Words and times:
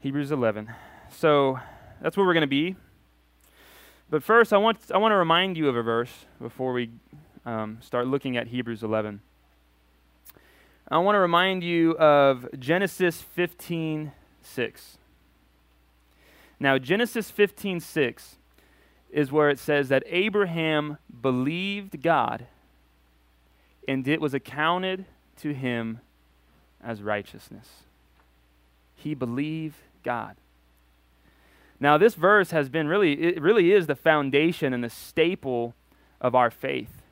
Hebrews 0.00 0.30
11. 0.30 0.72
So 1.10 1.58
that's 2.00 2.16
where 2.16 2.24
we're 2.24 2.32
going 2.32 2.42
to 2.42 2.46
be. 2.46 2.76
But 4.08 4.22
first, 4.22 4.52
I 4.52 4.56
want, 4.56 4.78
I 4.94 4.98
want 4.98 5.10
to 5.10 5.16
remind 5.16 5.56
you 5.56 5.68
of 5.68 5.74
a 5.74 5.82
verse 5.82 6.26
before 6.40 6.72
we 6.72 6.90
um, 7.44 7.78
start 7.80 8.06
looking 8.06 8.36
at 8.36 8.46
Hebrews 8.46 8.84
11. 8.84 9.20
I 10.88 10.98
want 10.98 11.16
to 11.16 11.20
remind 11.20 11.64
you 11.64 11.96
of 11.98 12.46
Genesis 12.58 13.20
15 13.20 14.12
6. 14.40 14.98
Now, 16.60 16.78
Genesis 16.78 17.30
15 17.32 17.80
6 17.80 18.36
is 19.10 19.32
where 19.32 19.50
it 19.50 19.58
says 19.58 19.88
that 19.88 20.04
Abraham 20.06 20.98
believed 21.20 22.02
God 22.02 22.46
and 23.88 24.06
it 24.06 24.20
was 24.20 24.32
accounted 24.32 25.06
to 25.38 25.52
him 25.52 26.00
as 26.82 27.02
righteousness. 27.02 27.82
He 28.94 29.14
believed 29.14 29.76
God. 30.02 30.36
Now, 31.80 31.96
this 31.96 32.14
verse 32.14 32.50
has 32.50 32.68
been 32.68 32.88
really, 32.88 33.12
it 33.20 33.40
really 33.40 33.72
is 33.72 33.86
the 33.86 33.94
foundation 33.94 34.72
and 34.72 34.82
the 34.82 34.90
staple 34.90 35.74
of 36.20 36.34
our 36.34 36.50
faith. 36.50 37.02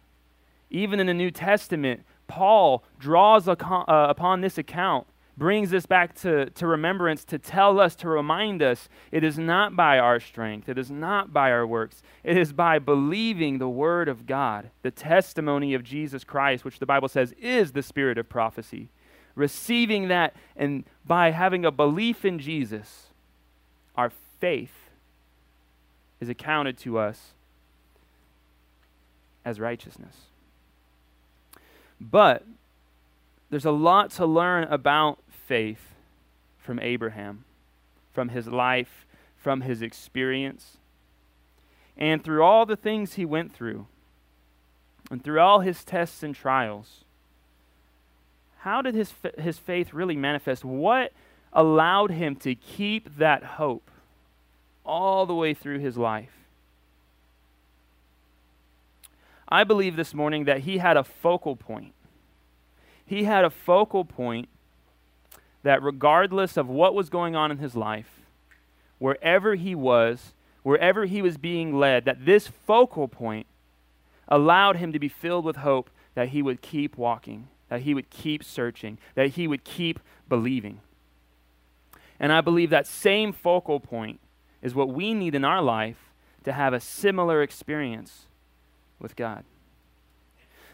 Even 0.71 0.99
in 0.99 1.07
the 1.07 1.15
New 1.15 1.31
Testament, 1.31 2.05
Paul 2.27 2.83
draws 2.99 3.47
uh, 3.47 3.55
upon 3.89 4.41
this 4.41 4.59
account, 4.59 5.07
brings 5.37 5.71
this 5.71 5.87
back 5.87 6.15
to, 6.17 6.51
to 6.51 6.67
remembrance 6.67 7.25
to 7.27 7.39
tell 7.39 7.79
us, 7.79 7.95
to 7.97 8.09
remind 8.09 8.63
us 8.63 8.89
it 9.13 9.23
is 9.23 9.39
not 9.39 9.77
by 9.77 9.99
our 9.99 10.19
strength, 10.19 10.69
it 10.69 10.79
is 10.79 10.91
not 10.91 11.33
by 11.33 11.53
our 11.53 11.67
works, 11.67 12.03
it 12.25 12.37
is 12.37 12.53
by 12.53 12.81
believing 12.81 13.59
the 13.59 13.69
Word 13.69 14.09
of 14.09 14.27
God, 14.27 14.71
the 14.83 14.91
testimony 14.91 15.75
of 15.75 15.85
Jesus 15.85 16.25
Christ, 16.25 16.65
which 16.65 16.81
the 16.81 16.87
Bible 16.87 17.09
says 17.09 17.33
is 17.39 17.73
the 17.73 17.83
spirit 17.83 18.19
of 18.19 18.29
prophecy. 18.29 18.89
Receiving 19.37 20.09
that, 20.09 20.35
and 20.57 20.85
by 21.07 21.31
having 21.31 21.65
a 21.65 21.71
belief 21.71 22.25
in 22.25 22.39
Jesus, 22.41 23.07
our 23.95 24.11
faith 24.41 24.73
is 26.21 26.29
accounted 26.29 26.79
to 26.79 26.99
us 26.99 27.33
as 29.45 29.61
righteousness. 29.61 30.17
But 32.01 32.45
there's 33.51 33.65
a 33.65 33.71
lot 33.71 34.11
to 34.13 34.27
learn 34.27 34.65
about 34.65 35.19
faith 35.47 35.93
from 36.59 36.81
Abraham, 36.81 37.45
from 38.13 38.31
his 38.31 38.49
life, 38.49 39.07
from 39.37 39.61
his 39.61 39.83
experience. 39.83 40.79
And 41.97 42.25
through 42.25 42.43
all 42.43 42.67
the 42.67 42.77
things 42.77 43.15
he 43.15 43.25
went 43.25 43.55
through, 43.55 43.87
and 45.11 45.23
through 45.23 45.41
all 45.41 45.61
his 45.61 45.85
tests 45.85 46.23
and 46.23 46.35
trials, 46.35 47.05
how 48.59 48.83
did 48.83 48.95
his, 48.95 49.13
his 49.39 49.59
faith 49.59 49.93
really 49.93 50.17
manifest? 50.17 50.65
What 50.65 51.13
allowed 51.53 52.11
him 52.11 52.37
to 52.37 52.55
keep 52.55 53.17
that 53.17 53.43
hope 53.43 53.91
all 54.85 55.27
the 55.27 55.35
way 55.35 55.55
through 55.55 55.79
his 55.79 55.97
life? 55.97 56.31
I 59.49 59.63
believe 59.65 59.97
this 59.97 60.13
morning 60.13 60.45
that 60.45 60.61
he 60.61 60.79
had 60.79 60.97
a 60.97 61.05
focal 61.05 61.55
point. 61.55 61.93
He 63.05 63.25
had 63.25 63.45
a 63.45 63.51
focal 63.51 64.05
point 64.05 64.49
that, 65.63 65.83
regardless 65.83 66.57
of 66.57 66.69
what 66.69 66.95
was 66.95 67.09
going 67.09 67.37
on 67.37 67.51
in 67.51 67.59
his 67.59 67.77
life, 67.77 68.21
wherever 68.99 69.55
he 69.55 69.75
was, 69.75 70.33
wherever 70.63 71.05
he 71.05 71.23
was 71.23 71.37
being 71.37 71.79
led, 71.79 72.05
that 72.05 72.25
this 72.27 72.49
focal 72.49 73.07
point 73.07 73.47
allowed 74.29 74.77
him 74.77 74.93
to 74.93 74.99
be 74.99 75.09
filled 75.09 75.45
with 75.45 75.57
hope 75.57 75.91
that 76.15 76.31
he 76.31 76.43
would 76.43 76.61
keep 76.61 76.97
walking, 76.97 77.47
that 77.69 77.83
he 77.83 77.95
would 77.95 78.11
keep 78.11 78.45
searching, 78.45 78.99
that 79.15 79.31
he 79.31 79.49
would 79.49 79.65
keep 79.65 80.01
believing. 80.29 80.81
And 82.19 82.33
I 82.33 82.41
believe 82.41 82.71
that 82.71 82.87
same 82.87 83.33
focal 83.33 83.81
point 83.81 84.21
is 84.63 84.75
what 84.75 84.89
we 84.89 85.15
need 85.15 85.35
in 85.35 85.45
our 85.45 85.63
life 85.63 86.11
to 86.45 86.53
have 86.53 86.73
a 86.73 86.81
similar 86.81 87.43
experience 87.43 88.27
with 88.99 89.17
God. 89.17 89.45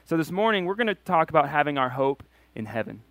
So 0.04 0.16
this 0.16 0.30
morning, 0.30 0.66
we're 0.66 0.74
going 0.74 0.86
to 0.86 0.94
talk 0.94 1.30
about 1.30 1.48
having 1.48 1.78
our 1.78 1.90
hope 1.90 2.22
in 2.54 2.66
heaven. 2.66 3.02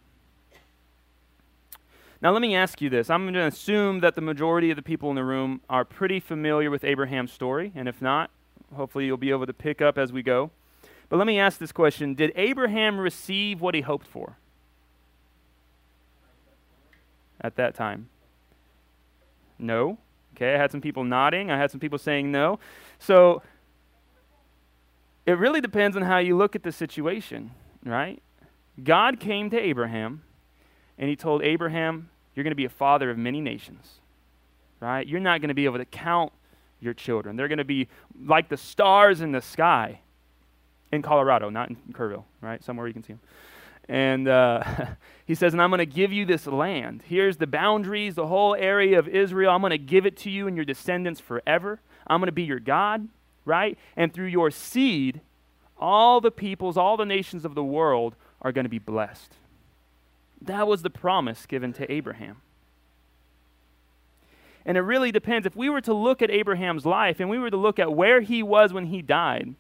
Now, 2.22 2.32
let 2.32 2.42
me 2.42 2.56
ask 2.56 2.82
you 2.82 2.90
this. 2.90 3.10
I'm 3.10 3.24
going 3.24 3.34
to 3.34 3.48
assume 3.48 4.02
that 4.02 4.14
the 4.14 4.22
majority 4.22 4.70
of 4.70 4.76
the 4.76 4.84
people 4.84 5.10
in 5.10 5.16
the 5.16 5.24
room 5.24 5.62
are 5.68 5.84
pretty 5.84 6.20
familiar 6.20 6.70
with 6.70 6.84
Abraham's 6.84 7.32
story, 7.32 7.72
and 7.74 7.90
if 7.90 8.00
not, 8.00 8.30
hopefully 8.76 9.06
you'll 9.06 9.18
be 9.18 9.32
able 9.32 9.48
to 9.48 9.54
pick 9.54 9.82
up 9.82 9.98
as 9.98 10.14
we 10.14 10.22
go. 10.22 10.52
But 11.12 11.18
let 11.18 11.28
me 11.28 11.40
ask 11.40 11.60
this 11.60 11.74
question 11.74 12.16
Did 12.16 12.32
Abraham 12.38 12.98
receive 12.98 13.60
what 13.60 13.76
he 13.76 13.82
hoped 13.82 14.08
for 14.08 14.38
at 17.42 17.58
that 17.58 17.76
time? 17.76 18.08
No. 19.60 19.98
Okay, 20.36 20.56
I 20.56 20.58
had 20.58 20.72
some 20.72 20.80
people 20.80 21.04
nodding, 21.04 21.52
I 21.52 21.58
had 21.58 21.70
some 21.70 21.82
people 21.82 22.00
saying 22.00 22.32
no. 22.32 22.60
So, 22.98 23.44
it 25.26 25.34
really 25.34 25.60
depends 25.60 25.98
on 25.98 26.04
how 26.04 26.18
you 26.20 26.38
look 26.38 26.56
at 26.56 26.64
the 26.64 26.72
situation, 26.72 27.52
right? 27.86 28.24
God 28.82 29.20
came 29.20 29.50
to 29.50 29.60
Abraham 29.60 30.24
and 30.98 31.10
he 31.10 31.18
told 31.18 31.44
Abraham, 31.44 32.10
You're 32.34 32.46
going 32.46 32.52
to 32.52 32.56
be 32.56 32.66
a 32.66 32.70
father 32.70 33.12
of 33.12 33.18
many 33.18 33.42
nations, 33.42 34.00
right? 34.80 35.06
You're 35.06 35.20
not 35.20 35.42
going 35.42 35.50
to 35.50 35.56
be 35.56 35.66
able 35.66 35.80
to 35.80 35.86
count 35.86 36.32
your 36.80 36.94
children. 36.94 37.36
They're 37.36 37.50
going 37.50 37.58
to 37.58 37.66
be 37.66 37.90
like 38.26 38.48
the 38.48 38.56
stars 38.56 39.20
in 39.20 39.34
the 39.34 39.42
sky 39.42 40.00
in 40.92 41.02
Colorado, 41.02 41.50
not 41.50 41.70
in 41.70 41.78
Kerrville, 41.94 42.26
right? 42.42 42.64
Somewhere 42.64 42.88
you 42.88 42.94
can 42.94 43.04
see 43.04 43.14
him. 43.14 43.20
And 43.90 44.28
uh, 44.28 44.64
he 45.26 45.36
says, 45.36 45.54
And 45.54 45.62
I'm 45.62 45.70
going 45.70 45.80
to 45.80 45.86
give 45.86 46.12
you 46.12 46.26
this 46.26 46.48
land. 46.48 47.04
Here's 47.08 47.38
the 47.38 47.48
boundaries, 47.48 48.16
the 48.16 48.28
whole 48.28 48.56
area 48.56 49.00
of 49.00 49.08
Israel. 49.08 49.52
I'm 49.52 49.62
going 49.62 49.72
to 49.72 49.78
give 49.78 50.06
it 50.06 50.18
to 50.18 50.30
you 50.30 50.48
and 50.48 50.56
your 50.56 50.66
descendants 50.66 51.20
forever. 51.20 51.80
I'm 52.08 52.20
going 52.20 52.28
to 52.28 52.34
be 52.34 52.44
your 52.44 52.60
God 52.60 53.08
right? 53.46 53.78
And 53.96 54.14
through 54.14 54.28
your 54.28 54.52
seed, 54.52 55.22
all 55.78 56.22
the 56.22 56.32
peoples, 56.32 56.78
all 56.78 56.98
the 56.98 57.06
nations 57.06 57.46
of 57.46 57.56
the 57.56 57.64
world 57.64 58.16
are 58.42 58.52
going 58.52 58.66
to 58.66 58.70
be 58.70 58.80
blessed. 58.80 59.34
That 60.42 60.68
was 60.68 60.82
the 60.82 60.90
promise 60.90 61.46
given 61.46 61.74
to 61.74 61.92
Abraham. 61.92 62.38
And 64.66 64.78
it 64.78 64.82
really 64.82 65.12
depends. 65.12 65.48
If 65.48 65.56
we 65.56 65.70
were 65.70 65.82
to 65.82 65.94
look 65.94 66.22
at 66.22 66.30
Abraham's 66.30 66.86
life 66.86 67.20
and 67.20 67.30
we 67.30 67.40
were 67.40 67.50
to 67.50 67.58
look 67.58 67.80
at 67.80 67.94
where 67.94 68.22
he 68.22 68.44
was 68.44 68.74
when 68.74 68.88
he 68.88 69.02
died, 69.02 69.56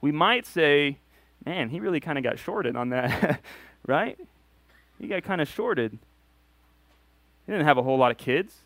we 0.00 0.12
might 0.12 0.46
say, 0.46 0.98
man, 1.44 1.70
he 1.70 1.80
really 1.80 2.00
kind 2.00 2.18
of 2.18 2.24
got 2.24 2.38
shorted 2.38 2.76
on 2.76 2.90
that, 2.90 3.40
right? 3.86 4.18
He 4.98 5.08
got 5.08 5.22
kind 5.22 5.40
of 5.40 5.48
shorted. 5.48 5.98
He 7.46 7.52
didn't 7.52 7.66
have 7.66 7.78
a 7.78 7.82
whole 7.82 7.98
lot 7.98 8.10
of 8.10 8.18
kids. 8.18 8.58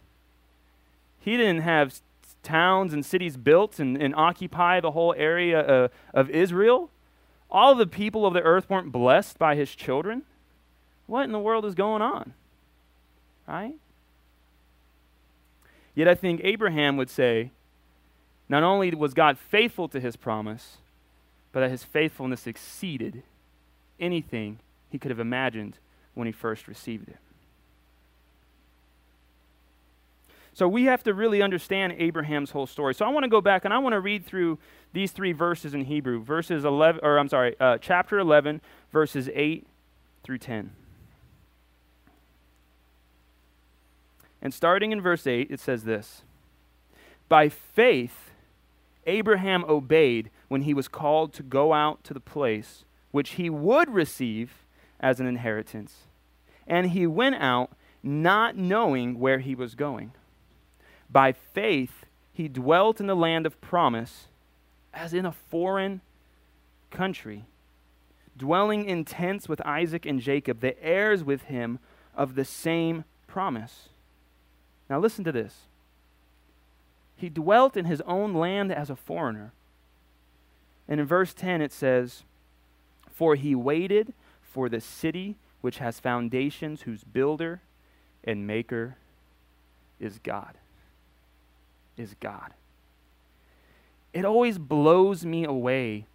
He 1.20 1.36
didn't 1.36 1.60
have 1.60 1.94
towns 2.42 2.92
and 2.92 3.04
cities 3.04 3.36
built 3.36 3.78
and, 3.78 4.00
and 4.00 4.14
occupy 4.14 4.80
the 4.80 4.90
whole 4.90 5.14
area 5.16 5.60
uh, 5.60 5.88
of 6.12 6.30
Israel? 6.30 6.90
All 7.50 7.74
the 7.74 7.86
people 7.86 8.26
of 8.26 8.34
the 8.34 8.42
earth 8.42 8.68
weren't 8.68 8.92
blessed 8.92 9.38
by 9.38 9.54
his 9.54 9.74
children? 9.74 10.22
What 11.06 11.24
in 11.24 11.32
the 11.32 11.38
world 11.38 11.64
is 11.64 11.74
going 11.74 12.02
on? 12.02 12.34
Right? 13.46 13.74
Yet 15.94 16.08
I 16.08 16.14
think 16.14 16.40
Abraham 16.42 16.96
would 16.96 17.10
say, 17.10 17.50
not 18.48 18.62
only 18.62 18.90
was 18.92 19.14
God 19.14 19.38
faithful 19.38 19.88
to 19.88 20.00
his 20.00 20.16
promise, 20.16 20.78
but 21.52 21.60
that 21.60 21.70
his 21.70 21.84
faithfulness 21.84 22.46
exceeded 22.46 23.22
anything 24.00 24.58
he 24.90 24.98
could 24.98 25.10
have 25.10 25.20
imagined 25.20 25.78
when 26.14 26.26
he 26.26 26.32
first 26.32 26.66
received 26.66 27.08
it. 27.08 27.18
So 30.54 30.68
we 30.68 30.84
have 30.84 31.02
to 31.04 31.14
really 31.14 31.40
understand 31.40 31.94
Abraham's 31.96 32.50
whole 32.50 32.66
story. 32.66 32.94
So 32.94 33.06
I 33.06 33.08
want 33.08 33.24
to 33.24 33.30
go 33.30 33.40
back 33.40 33.64
and 33.64 33.72
I 33.72 33.78
want 33.78 33.94
to 33.94 34.00
read 34.00 34.26
through 34.26 34.58
these 34.92 35.10
three 35.10 35.32
verses 35.32 35.72
in 35.72 35.86
Hebrew, 35.86 36.22
verses 36.22 36.64
11, 36.64 37.00
or 37.02 37.18
I'm 37.18 37.28
sorry, 37.28 37.56
uh, 37.58 37.78
chapter 37.78 38.18
11, 38.18 38.60
verses 38.92 39.30
8 39.32 39.66
through 40.22 40.38
10. 40.38 40.72
And 44.42 44.52
starting 44.52 44.92
in 44.92 45.00
verse 45.00 45.26
8, 45.26 45.50
it 45.50 45.60
says 45.60 45.84
this 45.84 46.22
By 47.28 47.48
faith, 47.48 48.31
Abraham 49.06 49.64
obeyed 49.68 50.30
when 50.48 50.62
he 50.62 50.74
was 50.74 50.88
called 50.88 51.32
to 51.34 51.42
go 51.42 51.72
out 51.72 52.04
to 52.04 52.14
the 52.14 52.20
place 52.20 52.84
which 53.10 53.30
he 53.30 53.48
would 53.50 53.92
receive 53.92 54.64
as 54.98 55.20
an 55.20 55.26
inheritance. 55.26 56.06
And 56.66 56.90
he 56.90 57.06
went 57.06 57.36
out 57.36 57.72
not 58.02 58.56
knowing 58.56 59.18
where 59.18 59.38
he 59.38 59.54
was 59.54 59.74
going. 59.74 60.12
By 61.10 61.32
faith, 61.32 62.06
he 62.32 62.48
dwelt 62.48 63.00
in 63.00 63.06
the 63.06 63.14
land 63.14 63.46
of 63.46 63.60
promise 63.60 64.28
as 64.94 65.12
in 65.12 65.26
a 65.26 65.32
foreign 65.32 66.00
country, 66.90 67.44
dwelling 68.36 68.84
in 68.84 69.04
tents 69.04 69.48
with 69.48 69.60
Isaac 69.62 70.06
and 70.06 70.20
Jacob, 70.20 70.60
the 70.60 70.82
heirs 70.82 71.22
with 71.22 71.42
him 71.42 71.78
of 72.14 72.34
the 72.34 72.44
same 72.44 73.04
promise. 73.26 73.88
Now, 74.88 74.98
listen 74.98 75.24
to 75.24 75.32
this. 75.32 75.66
He 77.16 77.28
dwelt 77.28 77.76
in 77.76 77.84
his 77.84 78.00
own 78.02 78.34
land 78.34 78.72
as 78.72 78.90
a 78.90 78.96
foreigner. 78.96 79.52
And 80.88 81.00
in 81.00 81.06
verse 81.06 81.34
10, 81.34 81.60
it 81.60 81.72
says, 81.72 82.24
For 83.10 83.34
he 83.36 83.54
waited 83.54 84.12
for 84.42 84.68
the 84.68 84.80
city 84.80 85.36
which 85.60 85.78
has 85.78 86.00
foundations, 86.00 86.82
whose 86.82 87.04
builder 87.04 87.60
and 88.24 88.46
maker 88.46 88.96
is 90.00 90.18
God. 90.18 90.58
Is 91.96 92.14
God. 92.20 92.52
It 94.12 94.24
always 94.24 94.58
blows 94.58 95.24
me 95.24 95.44
away 95.44 96.06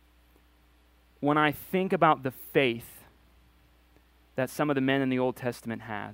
when 1.20 1.38
I 1.38 1.52
think 1.52 1.94
about 1.94 2.24
the 2.24 2.32
faith 2.32 3.04
that 4.36 4.50
some 4.50 4.70
of 4.70 4.76
the 4.76 4.82
men 4.82 5.02
in 5.02 5.10
the 5.10 5.18
Old 5.18 5.36
Testament 5.36 5.84
had. 5.84 6.14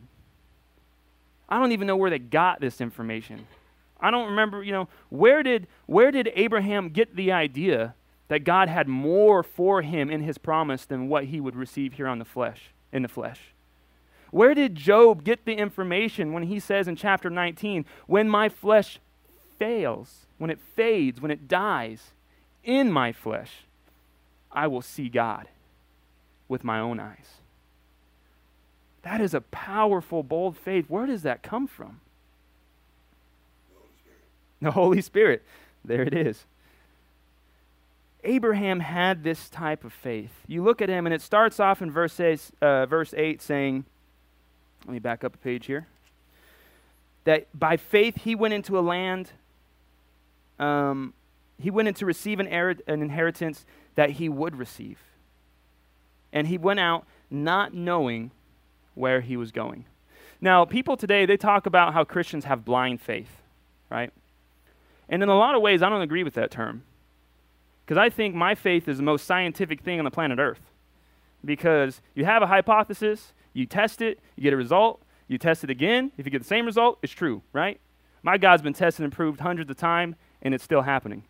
I 1.49 1.59
don't 1.59 1.73
even 1.73 1.87
know 1.87 1.97
where 1.97 2.09
they 2.09 2.19
got 2.19 2.61
this 2.61 2.79
information. 2.79 3.45
I 4.03 4.11
don't 4.11 4.29
remember, 4.31 4.61
you 4.61 4.73
know, 4.73 4.89
where 5.09 5.41
did 5.41 5.65
where 5.85 6.11
did 6.11 6.29
Abraham 6.35 6.89
get 6.89 7.15
the 7.15 7.31
idea 7.31 7.95
that 8.27 8.43
God 8.43 8.67
had 8.67 8.89
more 8.89 9.43
for 9.43 9.81
him 9.81 10.09
in 10.09 10.21
his 10.21 10.37
promise 10.37 10.85
than 10.85 11.07
what 11.07 11.25
he 11.25 11.39
would 11.39 11.55
receive 11.55 11.93
here 11.93 12.07
on 12.07 12.19
the 12.19 12.25
flesh, 12.25 12.73
in 12.91 13.01
the 13.01 13.07
flesh? 13.07 13.39
Where 14.29 14.53
did 14.53 14.75
Job 14.75 15.23
get 15.23 15.45
the 15.45 15.53
information 15.53 16.33
when 16.33 16.43
he 16.43 16.59
says 16.59 16.87
in 16.87 16.97
chapter 16.97 17.29
19, 17.29 17.85
when 18.07 18.27
my 18.27 18.49
flesh 18.49 18.99
fails, 19.57 20.25
when 20.37 20.49
it 20.49 20.59
fades, 20.75 21.21
when 21.21 21.31
it 21.31 21.47
dies, 21.47 22.11
in 22.63 22.91
my 22.91 23.13
flesh, 23.13 23.65
I 24.51 24.67
will 24.67 24.81
see 24.81 25.07
God 25.07 25.47
with 26.49 26.63
my 26.63 26.79
own 26.79 26.99
eyes. 26.99 27.35
That 29.03 29.21
is 29.21 29.33
a 29.33 29.41
powerful, 29.41 30.23
bold 30.23 30.57
faith. 30.57 30.85
Where 30.89 31.05
does 31.05 31.21
that 31.21 31.43
come 31.43 31.67
from? 31.67 32.01
The 34.67 34.71
Holy 34.71 35.01
Spirit. 35.01 35.43
There 35.83 36.03
it 36.03 36.13
is. 36.13 36.45
Abraham 38.23 38.79
had 38.79 39.23
this 39.23 39.49
type 39.49 39.83
of 39.83 39.91
faith. 39.91 40.31
You 40.47 40.63
look 40.63 40.81
at 40.81 40.87
him, 40.87 41.05
and 41.05 41.13
it 41.13 41.21
starts 41.21 41.59
off 41.59 41.81
in 41.81 41.91
verse 41.91 42.17
8, 42.17 42.51
uh, 42.61 42.85
verse 42.85 43.13
8 43.15 43.41
saying, 43.41 43.83
let 44.85 44.93
me 44.93 44.99
back 44.99 45.23
up 45.23 45.35
a 45.35 45.37
page 45.37 45.65
here. 45.65 45.87
That 47.25 47.47
by 47.57 47.77
faith 47.77 48.21
he 48.23 48.35
went 48.35 48.53
into 48.53 48.77
a 48.77 48.81
land, 48.81 49.31
um, 50.59 51.13
he 51.57 51.69
went 51.69 51.87
in 51.87 51.93
to 51.95 52.05
receive 52.05 52.39
an, 52.39 52.47
er- 52.47 52.75
an 52.87 53.01
inheritance 53.01 53.65
that 53.95 54.11
he 54.11 54.27
would 54.27 54.55
receive. 54.55 54.99
And 56.31 56.47
he 56.47 56.57
went 56.57 56.79
out 56.79 57.05
not 57.29 57.73
knowing 57.73 58.31
where 58.95 59.21
he 59.21 59.37
was 59.37 59.51
going. 59.51 59.85
Now, 60.41 60.65
people 60.65 60.97
today, 60.97 61.25
they 61.25 61.37
talk 61.37 61.65
about 61.65 61.93
how 61.93 62.03
Christians 62.03 62.45
have 62.45 62.65
blind 62.65 63.01
faith, 63.01 63.41
right? 63.89 64.11
And 65.09 65.21
in 65.21 65.29
a 65.29 65.37
lot 65.37 65.55
of 65.55 65.61
ways, 65.61 65.81
I 65.83 65.89
don't 65.89 66.01
agree 66.01 66.23
with 66.23 66.33
that 66.35 66.51
term. 66.51 66.83
Because 67.85 67.97
I 67.97 68.09
think 68.09 68.33
my 68.35 68.55
faith 68.55 68.87
is 68.87 68.97
the 68.97 69.03
most 69.03 69.25
scientific 69.25 69.81
thing 69.81 69.99
on 69.99 70.05
the 70.05 70.11
planet 70.11 70.39
Earth. 70.39 70.61
Because 71.43 72.01
you 72.15 72.25
have 72.25 72.41
a 72.41 72.47
hypothesis, 72.47 73.33
you 73.53 73.65
test 73.65 74.01
it, 74.01 74.19
you 74.35 74.43
get 74.43 74.53
a 74.53 74.57
result, 74.57 75.01
you 75.27 75.37
test 75.37 75.63
it 75.63 75.69
again. 75.69 76.11
If 76.17 76.25
you 76.25 76.31
get 76.31 76.39
the 76.39 76.47
same 76.47 76.65
result, 76.65 76.99
it's 77.01 77.13
true, 77.13 77.41
right? 77.51 77.79
My 78.21 78.37
God's 78.37 78.61
been 78.61 78.73
tested 78.73 79.03
and 79.03 79.11
proved 79.11 79.41
hundreds 79.41 79.69
of 79.69 79.77
times, 79.77 80.15
and 80.41 80.53
it's 80.53 80.63
still 80.63 80.83
happening. 80.83 81.23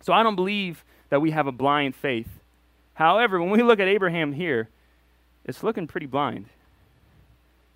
So 0.00 0.12
I 0.12 0.22
don't 0.22 0.36
believe 0.36 0.84
that 1.08 1.20
we 1.20 1.32
have 1.32 1.46
a 1.46 1.52
blind 1.52 1.96
faith. 1.96 2.40
However, 2.94 3.40
when 3.40 3.50
we 3.50 3.62
look 3.62 3.80
at 3.80 3.88
Abraham 3.88 4.32
here, 4.32 4.68
it's 5.44 5.62
looking 5.62 5.86
pretty 5.86 6.06
blind. 6.06 6.46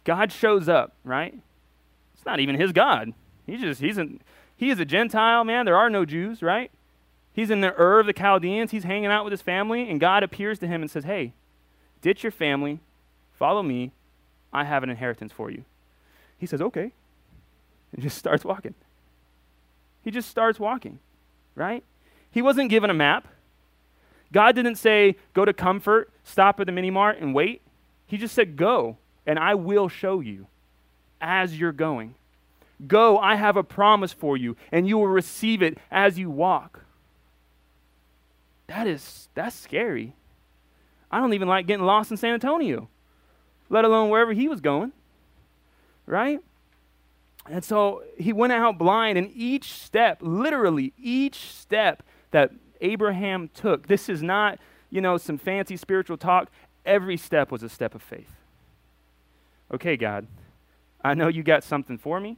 God 0.04 0.30
shows 0.30 0.68
up, 0.68 0.94
right? 1.04 1.34
It's 2.14 2.24
not 2.24 2.38
even 2.38 2.54
his 2.54 2.72
God. 2.72 3.12
He 3.46 3.56
just 3.56 3.80
he's 3.80 3.98
an, 3.98 4.20
he 4.56 4.70
is 4.70 4.80
a 4.80 4.84
Gentile 4.84 5.44
man. 5.44 5.66
There 5.66 5.76
are 5.76 5.90
no 5.90 6.04
Jews, 6.04 6.42
right? 6.42 6.70
He's 7.32 7.50
in 7.50 7.60
the 7.60 7.78
Ur 7.78 8.00
of 8.00 8.06
the 8.06 8.14
Chaldeans. 8.14 8.70
He's 8.70 8.84
hanging 8.84 9.10
out 9.10 9.24
with 9.24 9.30
his 9.30 9.42
family, 9.42 9.90
and 9.90 10.00
God 10.00 10.22
appears 10.22 10.58
to 10.60 10.66
him 10.66 10.80
and 10.80 10.90
says, 10.90 11.04
Hey, 11.04 11.34
ditch 12.00 12.22
your 12.22 12.32
family, 12.32 12.80
follow 13.34 13.62
me. 13.62 13.92
I 14.52 14.64
have 14.64 14.82
an 14.82 14.88
inheritance 14.88 15.32
for 15.32 15.50
you. 15.50 15.64
He 16.38 16.46
says, 16.46 16.62
Okay. 16.62 16.92
And 17.92 18.02
just 18.02 18.16
starts 18.16 18.44
walking. 18.44 18.74
He 20.02 20.10
just 20.10 20.30
starts 20.30 20.58
walking, 20.58 20.98
right? 21.54 21.84
He 22.30 22.40
wasn't 22.40 22.70
given 22.70 22.90
a 22.90 22.94
map. 22.94 23.28
God 24.32 24.54
didn't 24.54 24.76
say, 24.76 25.16
Go 25.34 25.44
to 25.44 25.52
Comfort, 25.52 26.10
stop 26.24 26.58
at 26.58 26.66
the 26.66 26.72
mini 26.72 26.90
mart, 26.90 27.18
and 27.20 27.34
wait. 27.34 27.60
He 28.06 28.16
just 28.16 28.34
said, 28.34 28.56
Go, 28.56 28.96
and 29.26 29.38
I 29.38 29.54
will 29.54 29.88
show 29.88 30.20
you 30.20 30.46
as 31.20 31.58
you're 31.58 31.72
going. 31.72 32.14
Go, 32.86 33.18
I 33.18 33.36
have 33.36 33.56
a 33.56 33.62
promise 33.62 34.12
for 34.12 34.36
you, 34.36 34.56
and 34.70 34.86
you 34.86 34.98
will 34.98 35.08
receive 35.08 35.62
it 35.62 35.78
as 35.90 36.18
you 36.18 36.28
walk. 36.30 36.84
That 38.66 38.86
is, 38.86 39.28
that's 39.34 39.56
scary. 39.56 40.14
I 41.10 41.20
don't 41.20 41.34
even 41.34 41.48
like 41.48 41.66
getting 41.66 41.86
lost 41.86 42.10
in 42.10 42.16
San 42.16 42.34
Antonio, 42.34 42.88
let 43.70 43.84
alone 43.84 44.10
wherever 44.10 44.32
he 44.32 44.48
was 44.48 44.60
going. 44.60 44.92
Right? 46.04 46.40
And 47.48 47.64
so 47.64 48.02
he 48.18 48.32
went 48.32 48.52
out 48.52 48.76
blind, 48.76 49.16
and 49.16 49.30
each 49.34 49.72
step, 49.72 50.18
literally 50.20 50.92
each 50.98 51.36
step 51.36 52.02
that 52.32 52.50
Abraham 52.80 53.48
took, 53.54 53.86
this 53.86 54.08
is 54.08 54.22
not, 54.22 54.58
you 54.90 55.00
know, 55.00 55.16
some 55.16 55.38
fancy 55.38 55.76
spiritual 55.76 56.16
talk. 56.16 56.50
Every 56.84 57.16
step 57.16 57.50
was 57.50 57.62
a 57.62 57.68
step 57.68 57.94
of 57.94 58.02
faith. 58.02 58.32
Okay, 59.72 59.96
God, 59.96 60.26
I 61.02 61.14
know 61.14 61.28
you 61.28 61.42
got 61.42 61.64
something 61.64 61.98
for 61.98 62.20
me. 62.20 62.36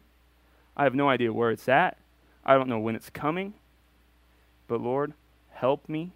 I 0.79 0.85
have 0.85 0.95
no 0.95 1.09
idea 1.09 1.33
where 1.33 1.51
it's 1.51 1.69
at. 1.69 1.99
I 2.47 2.55
don't 2.55 2.69
know 2.69 2.79
when 2.79 2.95
it's 2.95 3.11
coming. 3.11 3.55
But 4.69 4.81
Lord, 4.81 5.13
help 5.51 5.89
me 5.89 6.13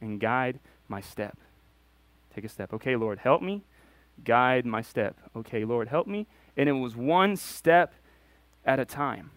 and 0.00 0.20
guide 0.20 0.60
my 0.88 1.00
step. 1.00 1.36
Take 2.34 2.44
a 2.44 2.48
step. 2.48 2.72
Okay, 2.72 2.94
Lord, 2.94 3.18
help 3.18 3.42
me. 3.42 3.62
Guide 4.24 4.64
my 4.64 4.80
step. 4.80 5.16
Okay, 5.34 5.64
Lord, 5.64 5.88
help 5.88 6.06
me. 6.06 6.26
And 6.56 6.68
it 6.68 6.72
was 6.72 6.94
one 6.94 7.36
step 7.36 7.92
at 8.64 8.78
a 8.78 8.84
time. 8.84 9.30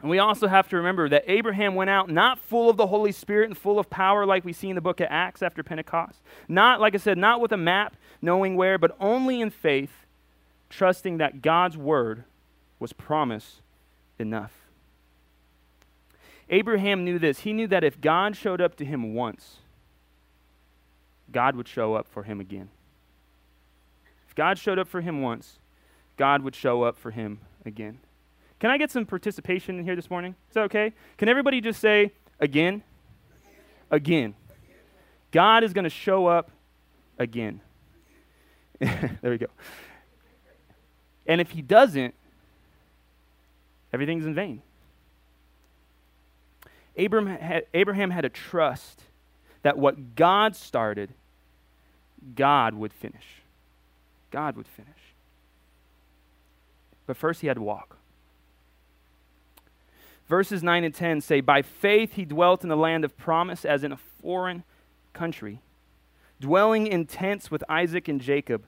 And 0.00 0.10
we 0.10 0.18
also 0.18 0.48
have 0.48 0.68
to 0.68 0.76
remember 0.76 1.08
that 1.08 1.24
Abraham 1.26 1.74
went 1.74 1.88
out 1.88 2.10
not 2.10 2.38
full 2.38 2.68
of 2.68 2.76
the 2.76 2.88
Holy 2.88 3.12
Spirit 3.12 3.48
and 3.48 3.56
full 3.56 3.78
of 3.78 3.88
power 3.88 4.26
like 4.26 4.44
we 4.44 4.52
see 4.52 4.68
in 4.68 4.74
the 4.74 4.80
book 4.82 5.00
of 5.00 5.06
Acts 5.08 5.42
after 5.42 5.62
Pentecost. 5.62 6.20
Not, 6.48 6.80
like 6.80 6.94
I 6.94 6.98
said, 6.98 7.16
not 7.16 7.40
with 7.40 7.52
a 7.52 7.56
map 7.56 7.96
knowing 8.20 8.56
where, 8.56 8.76
but 8.76 8.94
only 9.00 9.40
in 9.40 9.50
faith, 9.50 10.04
trusting 10.68 11.18
that 11.18 11.40
God's 11.40 11.78
word 11.78 12.24
was 12.84 12.92
promise 12.92 13.62
enough. 14.18 14.52
Abraham 16.50 17.02
knew 17.02 17.18
this. 17.18 17.40
He 17.40 17.54
knew 17.54 17.66
that 17.68 17.82
if 17.82 17.98
God 17.98 18.36
showed 18.36 18.60
up 18.60 18.76
to 18.76 18.84
him 18.84 19.14
once, 19.14 19.56
God 21.32 21.56
would 21.56 21.66
show 21.66 21.94
up 21.94 22.06
for 22.06 22.24
him 22.24 22.40
again. 22.40 22.68
If 24.28 24.34
God 24.34 24.58
showed 24.58 24.78
up 24.78 24.86
for 24.86 25.00
him 25.00 25.22
once, 25.22 25.58
God 26.18 26.42
would 26.42 26.54
show 26.54 26.82
up 26.82 26.98
for 26.98 27.10
him 27.10 27.40
again. 27.64 28.00
Can 28.60 28.70
I 28.70 28.76
get 28.76 28.90
some 28.90 29.06
participation 29.06 29.78
in 29.78 29.84
here 29.86 29.96
this 29.96 30.10
morning? 30.10 30.34
Is 30.50 30.54
that 30.54 30.64
okay? 30.64 30.92
Can 31.16 31.30
everybody 31.30 31.62
just 31.62 31.80
say 31.80 32.12
again? 32.38 32.82
Again. 33.90 34.34
God 35.30 35.64
is 35.64 35.72
going 35.72 35.84
to 35.84 35.88
show 35.88 36.26
up 36.26 36.50
again. 37.18 37.62
there 38.78 39.18
we 39.22 39.38
go. 39.38 39.46
And 41.26 41.40
if 41.40 41.52
he 41.52 41.62
doesn't, 41.62 42.14
everything's 43.94 44.26
in 44.26 44.34
vain. 44.34 44.60
Abraham 46.96 47.38
had, 47.38 47.66
Abraham 47.72 48.10
had 48.10 48.24
a 48.24 48.28
trust 48.28 49.02
that 49.62 49.78
what 49.78 50.16
God 50.16 50.54
started, 50.56 51.10
God 52.34 52.74
would 52.74 52.92
finish. 52.92 53.42
God 54.30 54.56
would 54.56 54.66
finish. 54.66 54.90
But 57.06 57.16
first, 57.16 57.40
he 57.40 57.46
had 57.46 57.56
to 57.56 57.62
walk. 57.62 57.96
Verses 60.28 60.62
9 60.62 60.84
and 60.84 60.94
10 60.94 61.20
say, 61.20 61.40
By 61.40 61.62
faith 61.62 62.14
he 62.14 62.24
dwelt 62.24 62.62
in 62.62 62.68
the 62.68 62.76
land 62.76 63.04
of 63.04 63.16
promise 63.16 63.64
as 63.64 63.84
in 63.84 63.92
a 63.92 63.98
foreign 64.22 64.64
country, 65.12 65.60
dwelling 66.40 66.86
in 66.86 67.06
tents 67.06 67.50
with 67.50 67.62
Isaac 67.68 68.08
and 68.08 68.20
Jacob, 68.20 68.64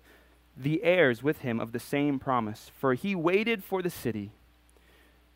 the 0.57 0.83
heirs 0.83 1.23
with 1.23 1.39
him 1.39 1.59
of 1.59 1.73
the 1.73 1.81
same 1.81 2.19
promise. 2.19 2.71
For 2.79 2.95
he 2.95 3.15
waited 3.15 3.65
for 3.65 3.83
the 3.83 3.91
city 3.91 4.33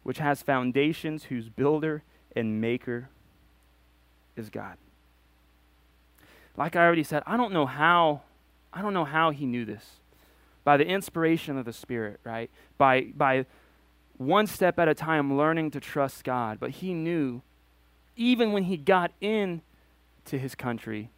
which 0.02 0.18
has 0.18 0.42
foundations, 0.42 1.24
whose 1.24 1.48
builder 1.48 2.02
and 2.34 2.60
maker 2.60 3.08
is 4.36 4.50
God. 4.50 4.76
Like 6.56 6.76
I 6.76 6.84
already 6.84 7.02
said, 7.02 7.22
I 7.26 7.36
don't 7.36 7.52
know 7.52 7.66
how 7.66 8.22
I 8.72 8.82
don't 8.82 8.94
know 8.94 9.04
how 9.04 9.30
he 9.30 9.46
knew 9.46 9.64
this. 9.64 9.96
By 10.62 10.76
the 10.76 10.86
inspiration 10.86 11.56
of 11.58 11.64
the 11.64 11.72
Spirit, 11.72 12.20
right? 12.24 12.50
By 12.78 13.12
by 13.16 13.46
one 14.16 14.46
step 14.46 14.78
at 14.78 14.88
a 14.88 14.94
time 14.94 15.36
learning 15.36 15.70
to 15.72 15.80
trust 15.80 16.24
God. 16.24 16.58
But 16.60 16.70
he 16.70 16.92
knew 16.92 17.42
even 18.16 18.52
when 18.52 18.64
he 18.64 18.76
got 18.76 19.12
in 19.20 19.62
to 20.26 20.38
his 20.38 20.54
country 20.54 21.10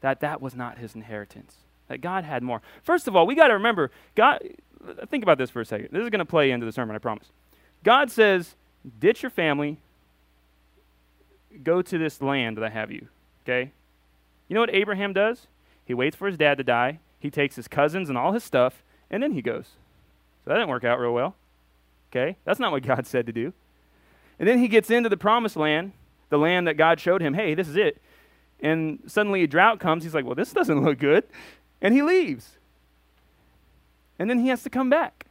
that 0.00 0.20
that 0.20 0.40
was 0.40 0.54
not 0.54 0.78
his 0.78 0.94
inheritance. 0.94 1.56
That 1.88 2.00
God 2.00 2.24
had 2.24 2.42
more. 2.42 2.62
First 2.82 3.08
of 3.08 3.16
all, 3.16 3.26
we 3.26 3.34
got 3.34 3.48
to 3.48 3.54
remember 3.54 3.90
God 4.14 4.40
think 5.08 5.22
about 5.22 5.38
this 5.38 5.50
for 5.50 5.60
a 5.60 5.64
second. 5.64 5.88
This 5.92 6.02
is 6.02 6.10
going 6.10 6.20
to 6.20 6.24
play 6.24 6.50
into 6.50 6.66
the 6.66 6.72
sermon, 6.72 6.96
I 6.96 6.98
promise. 6.98 7.30
God 7.82 8.10
says, 8.10 8.54
ditch 8.98 9.22
your 9.22 9.30
family, 9.30 9.78
go 11.62 11.82
to 11.82 11.98
this 11.98 12.20
land 12.20 12.56
that 12.56 12.64
I 12.64 12.70
have 12.70 12.90
you. 12.90 13.08
Okay? 13.44 13.72
You 14.48 14.54
know 14.54 14.60
what 14.60 14.74
Abraham 14.74 15.12
does? 15.12 15.46
He 15.84 15.94
waits 15.94 16.16
for 16.16 16.26
his 16.26 16.36
dad 16.36 16.58
to 16.58 16.64
die, 16.64 16.98
he 17.18 17.30
takes 17.30 17.56
his 17.56 17.68
cousins 17.68 18.08
and 18.08 18.16
all 18.16 18.32
his 18.32 18.44
stuff, 18.44 18.82
and 19.10 19.22
then 19.22 19.32
he 19.32 19.42
goes. 19.42 19.66
So 20.44 20.50
that 20.50 20.54
didn't 20.54 20.68
work 20.68 20.84
out 20.84 20.98
real 20.98 21.12
well. 21.12 21.34
Okay? 22.10 22.36
That's 22.44 22.60
not 22.60 22.72
what 22.72 22.82
God 22.86 23.06
said 23.06 23.26
to 23.26 23.32
do. 23.32 23.52
And 24.38 24.48
then 24.48 24.58
he 24.58 24.68
gets 24.68 24.90
into 24.90 25.08
the 25.08 25.16
promised 25.16 25.56
land, 25.56 25.92
the 26.30 26.38
land 26.38 26.66
that 26.66 26.74
God 26.74 26.98
showed 26.98 27.20
him. 27.20 27.34
Hey, 27.34 27.54
this 27.54 27.68
is 27.68 27.76
it. 27.76 28.00
And 28.60 29.00
suddenly 29.06 29.42
a 29.42 29.46
drought 29.46 29.80
comes. 29.80 30.02
He's 30.04 30.14
like, 30.14 30.24
well, 30.24 30.34
this 30.34 30.52
doesn't 30.52 30.80
look 30.84 30.98
good. 30.98 31.24
And 31.82 31.94
he 31.94 32.02
leaves. 32.02 32.56
And 34.18 34.28
then 34.28 34.38
he 34.38 34.48
has 34.48 34.62
to 34.62 34.70
come 34.70 34.90
back. 34.90 35.26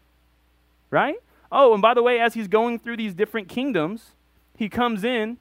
Right? 0.92 1.18
Oh, 1.52 1.74
and 1.74 1.82
by 1.82 1.94
the 1.94 2.04
way, 2.04 2.20
as 2.20 2.34
he's 2.34 2.48
going 2.48 2.80
through 2.80 2.98
these 2.98 3.14
different 3.14 3.48
kingdoms, 3.48 4.12
he 4.56 4.70
comes 4.70 5.04
in 5.04 5.38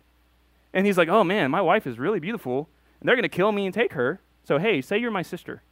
and 0.72 0.86
he's 0.86 0.96
like, 0.96 1.08
oh 1.08 1.24
man, 1.24 1.50
my 1.50 1.60
wife 1.60 1.86
is 1.86 1.98
really 1.98 2.20
beautiful. 2.20 2.68
And 3.00 3.08
they're 3.08 3.16
going 3.16 3.22
to 3.22 3.28
kill 3.28 3.52
me 3.52 3.66
and 3.66 3.74
take 3.74 3.92
her. 3.92 4.20
So, 4.44 4.58
hey, 4.58 4.80
say 4.80 4.98
you're 4.98 5.10
my 5.10 5.22
sister. 5.22 5.62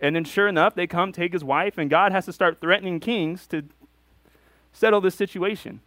And 0.00 0.14
then, 0.16 0.24
sure 0.24 0.48
enough, 0.48 0.74
they 0.74 0.86
come 0.86 1.12
take 1.12 1.32
his 1.32 1.44
wife, 1.44 1.78
and 1.78 1.88
God 1.88 2.12
has 2.12 2.26
to 2.26 2.32
start 2.32 2.60
threatening 2.60 3.00
kings 3.00 3.46
to 3.48 3.62
settle 4.72 5.00
this 5.00 5.14
situation. 5.14 5.80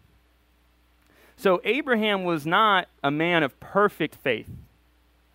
So, 1.37 1.61
Abraham 1.63 2.23
was 2.23 2.45
not 2.45 2.87
a 3.03 3.11
man 3.11 3.43
of 3.43 3.59
perfect 3.59 4.15
faith. 4.15 4.49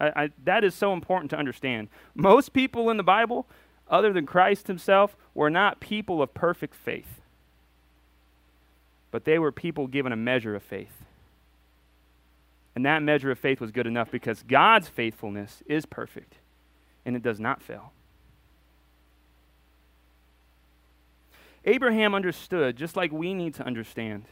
I, 0.01 0.25
I, 0.25 0.31
that 0.45 0.65
is 0.65 0.75
so 0.75 0.93
important 0.93 1.31
to 1.31 1.37
understand. 1.37 1.89
Most 2.15 2.53
people 2.53 2.91
in 2.91 2.97
the 2.97 3.03
Bible, 3.03 3.47
other 3.89 4.13
than 4.13 4.27
Christ 4.27 4.67
himself, 4.67 5.17
were 5.35 5.51
not 5.51 5.81
people 5.81 6.21
of 6.21 6.35
perfect 6.35 6.75
faith. 6.75 7.21
But 9.15 9.23
they 9.23 9.39
were 9.39 9.53
people 9.53 9.87
given 9.87 10.11
a 10.11 10.17
measure 10.17 10.57
of 10.57 10.63
faith. 10.65 11.05
And 12.75 12.85
that 12.85 13.01
measure 13.01 13.31
of 13.31 13.39
faith 13.39 13.61
was 13.61 13.71
good 13.71 13.87
enough 13.87 14.11
because 14.11 14.43
God's 14.43 14.89
faithfulness 14.89 15.63
is 15.67 15.87
perfect 15.87 16.39
and 17.07 17.15
it 17.15 17.23
does 17.23 17.39
not 17.39 17.63
fail. 17.63 17.93
Abraham 21.65 22.13
understood, 22.13 22.77
just 22.77 22.97
like 22.97 23.13
we 23.13 23.35
need 23.35 23.55
to 23.55 23.65
understand, 23.65 24.25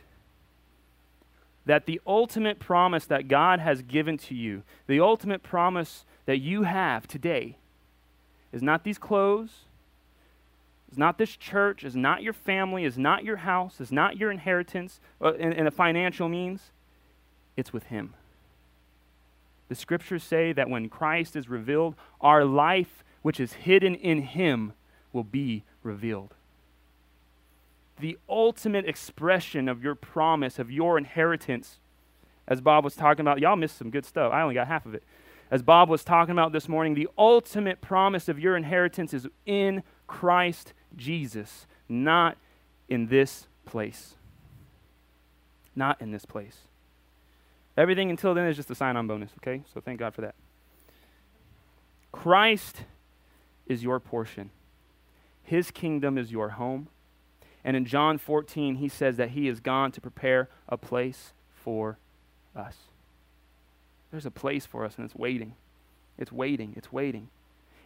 that 1.64 1.86
the 1.86 2.00
ultimate 2.04 2.58
promise 2.58 3.06
that 3.06 3.28
God 3.28 3.60
has 3.60 3.82
given 3.82 4.18
to 4.18 4.34
you, 4.34 4.64
the 4.88 4.98
ultimate 4.98 5.44
promise 5.44 6.04
that 6.26 6.38
you 6.38 6.64
have 6.64 7.06
today, 7.06 7.56
is 8.50 8.64
not 8.64 8.82
these 8.82 8.98
clothes, 8.98 9.60
is 10.92 10.99
not 10.99 11.18
this 11.18 11.37
church, 11.37 11.84
is 11.84 11.96
not 11.96 12.22
your 12.22 12.32
family, 12.32 12.84
is 12.84 12.99
not 12.99 13.25
your 13.25 13.38
house, 13.38 13.80
is 13.80 13.90
not 13.90 14.16
your 14.16 14.30
inheritance 14.30 15.00
uh, 15.20 15.32
in, 15.34 15.52
in 15.52 15.66
a 15.66 15.70
financial 15.70 16.28
means. 16.28 16.70
It's 17.56 17.72
with 17.72 17.84
Him. 17.84 18.14
The 19.68 19.75
scriptures 19.75 20.22
say 20.22 20.52
that 20.52 20.68
when 20.68 20.88
Christ 20.88 21.34
is 21.34 21.49
revealed, 21.49 21.94
our 22.20 22.44
life, 22.44 23.02
which 23.22 23.40
is 23.40 23.54
hidden 23.54 23.94
in 23.94 24.22
Him, 24.22 24.75
will 25.12 25.25
be 25.25 25.64
revealed 25.82 26.34
the 28.02 28.18
ultimate 28.28 28.84
expression 28.84 29.68
of 29.68 29.82
your 29.82 29.94
promise, 29.94 30.58
of 30.58 30.70
your 30.70 30.99
inheritance. 30.99 31.78
As 32.46 32.61
Bob 32.61 32.84
was 32.84 32.96
talking 32.96 33.20
about, 33.22 33.38
y'all 33.38 33.56
missed 33.56 33.78
some 33.78 33.90
good 33.90 34.04
stuff. 34.04 34.32
I 34.32 34.42
only 34.42 34.54
got 34.54 34.66
half 34.66 34.84
of 34.84 34.94
it. 34.94 35.04
As 35.50 35.62
Bob 35.62 35.88
was 35.88 36.02
talking 36.02 36.32
about 36.32 36.52
this 36.52 36.68
morning, 36.68 36.94
the 36.94 37.08
ultimate 37.16 37.80
promise 37.80 38.28
of 38.28 38.38
your 38.38 38.56
inheritance 38.56 39.14
is 39.14 39.26
in 39.46 39.82
Christ 40.06 40.72
Jesus, 40.96 41.66
not 41.88 42.37
in 42.88 43.08
this 43.08 43.46
place. 43.64 44.14
Not 45.75 46.00
in 46.00 46.11
this 46.11 46.25
place. 46.25 46.58
Everything 47.76 48.11
until 48.11 48.34
then 48.34 48.46
is 48.46 48.56
just 48.56 48.70
a 48.70 48.75
sign 48.75 48.96
on 48.96 49.06
bonus, 49.06 49.30
okay? 49.38 49.62
So 49.72 49.80
thank 49.80 49.99
God 49.99 50.14
for 50.14 50.20
that. 50.20 50.34
Christ 52.11 52.84
is 53.66 53.82
your 53.82 53.99
portion, 53.99 54.50
His 55.42 55.70
kingdom 55.70 56.18
is 56.18 56.30
your 56.30 56.50
home. 56.50 56.88
And 57.64 57.76
in 57.76 57.84
John 57.84 58.18
14, 58.18 58.76
he 58.76 58.88
says 58.88 59.16
that 59.16 59.30
he 59.30 59.46
has 59.46 59.61
gone 59.61 59.92
to 59.92 60.00
prepare 60.00 60.49
a 60.68 60.76
place 60.76 61.32
for 61.54 61.99
us. 62.56 62.76
There's 64.11 64.26
a 64.26 64.30
place 64.30 64.66
for 64.66 64.84
us, 64.84 64.96
and 64.96 65.04
it's 65.04 65.14
waiting. 65.14 65.54
It's 66.18 66.32
waiting. 66.32 66.75
It's 66.76 66.92
waiting. 66.92 67.28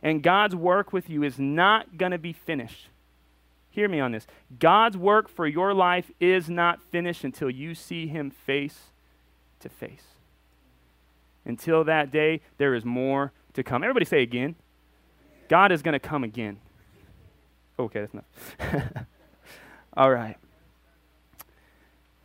And 0.03 0.23
God's 0.23 0.57
work 0.57 0.93
with 0.93 1.11
you 1.11 1.23
is 1.23 1.39
not 1.39 1.99
going 1.99 2.13
to 2.13 2.19
be 2.19 2.33
finished. 2.33 2.89
Hear 3.77 3.91
me 3.91 4.01
on 4.01 4.11
this. 4.11 4.27
God's 4.59 4.97
work 4.97 5.29
for 5.29 5.47
your 5.47 5.75
life 5.75 6.11
is 6.19 6.49
not 6.49 6.81
finished 6.81 7.25
until 7.25 7.51
you 7.51 7.75
see 7.75 8.07
him 8.07 8.31
face 8.31 8.85
to 9.61 9.69
face. 9.69 10.15
Until 11.45 11.85
that 11.85 12.11
day, 12.11 12.41
there 12.57 12.75
is 12.75 12.87
more 12.87 13.33
to 13.53 13.63
come. 13.63 13.85
Everybody 13.85 14.07
say 14.07 14.23
again. 14.23 14.55
God 15.51 15.73
is 15.73 15.83
going 15.83 15.93
to 15.93 15.99
come 15.99 16.25
again. 16.25 16.57
Okay, 17.79 18.01
that's 18.01 18.15
enough. 18.15 19.05
All 19.95 20.11
right. 20.11 20.39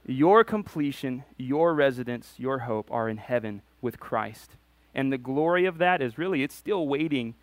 Your 0.05 0.46
completion, 0.46 1.25
your 1.36 1.74
residence, 1.74 2.36
your 2.38 2.60
hope 2.60 2.89
are 2.89 3.10
in 3.10 3.17
heaven 3.17 3.62
with 3.81 4.00
Christ. 4.00 4.51
And 4.96 5.12
the 5.12 5.17
glory 5.17 5.65
of 5.65 5.79
that 5.79 6.01
is 6.01 6.17
really, 6.17 6.43
it's 6.43 6.55
still 6.55 6.88
waiting 6.88 7.36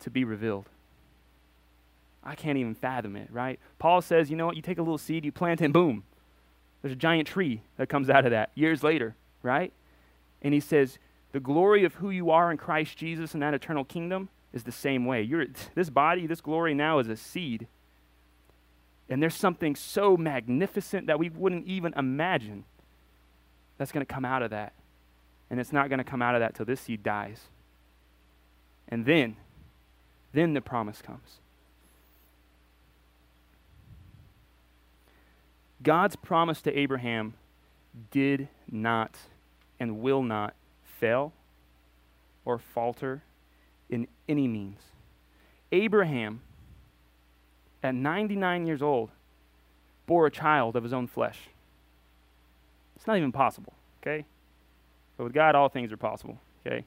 to 0.00 0.10
be 0.10 0.24
revealed. 0.24 0.68
I 2.24 2.34
can't 2.34 2.58
even 2.58 2.74
fathom 2.74 3.16
it, 3.16 3.28
right? 3.30 3.60
Paul 3.78 4.00
says, 4.00 4.30
you 4.30 4.36
know 4.36 4.46
what? 4.46 4.56
You 4.56 4.62
take 4.62 4.78
a 4.78 4.82
little 4.82 4.98
seed, 4.98 5.24
you 5.24 5.32
plant 5.32 5.60
it, 5.60 5.66
and 5.66 5.74
boom, 5.74 6.04
there's 6.82 6.92
a 6.92 6.96
giant 6.96 7.28
tree 7.28 7.62
that 7.76 7.88
comes 7.88 8.08
out 8.08 8.24
of 8.24 8.30
that 8.30 8.50
years 8.54 8.82
later, 8.82 9.14
right? 9.42 9.72
And 10.42 10.54
he 10.54 10.60
says, 10.60 10.98
the 11.32 11.40
glory 11.40 11.84
of 11.84 11.94
who 11.94 12.10
you 12.10 12.30
are 12.30 12.50
in 12.50 12.56
Christ 12.56 12.96
Jesus 12.96 13.34
and 13.34 13.42
that 13.42 13.54
eternal 13.54 13.84
kingdom 13.84 14.28
is 14.52 14.64
the 14.64 14.72
same 14.72 15.04
way. 15.04 15.22
You're, 15.22 15.46
this 15.74 15.90
body, 15.90 16.26
this 16.26 16.40
glory 16.40 16.74
now 16.74 16.98
is 16.98 17.08
a 17.08 17.16
seed 17.16 17.66
and 19.08 19.22
there's 19.22 19.34
something 19.34 19.76
so 19.76 20.16
magnificent 20.16 21.06
that 21.08 21.18
we 21.18 21.28
wouldn't 21.28 21.66
even 21.66 21.92
imagine 21.94 22.64
that's 23.76 23.92
going 23.92 24.04
to 24.04 24.12
come 24.12 24.24
out 24.24 24.42
of 24.42 24.50
that. 24.50 24.72
And 25.50 25.60
it's 25.60 25.72
not 25.72 25.88
going 25.88 25.98
to 25.98 26.04
come 26.04 26.22
out 26.22 26.34
of 26.34 26.40
that 26.40 26.54
till 26.54 26.64
this 26.64 26.80
seed 26.80 27.02
dies. 27.02 27.42
And 28.88 29.04
then, 29.04 29.36
then 30.32 30.54
the 30.54 30.60
promise 30.60 31.02
comes. 31.02 31.40
God's 35.84 36.16
promise 36.16 36.60
to 36.62 36.76
Abraham 36.76 37.34
did 38.10 38.48
not 38.68 39.16
and 39.78 40.00
will 40.00 40.22
not 40.22 40.54
fail 40.98 41.32
or 42.44 42.58
falter 42.58 43.22
in 43.88 44.08
any 44.28 44.48
means. 44.48 44.80
Abraham 45.70 46.40
at 47.84 47.94
99 47.94 48.66
years 48.66 48.82
old, 48.82 49.10
bore 50.06 50.26
a 50.26 50.30
child 50.30 50.74
of 50.74 50.82
his 50.82 50.92
own 50.92 51.06
flesh. 51.06 51.50
It's 52.96 53.06
not 53.06 53.18
even 53.18 53.30
possible, 53.30 53.74
okay? 54.02 54.24
But 55.16 55.24
with 55.24 55.34
God, 55.34 55.54
all 55.54 55.68
things 55.68 55.92
are 55.92 55.98
possible, 55.98 56.38
okay? 56.66 56.86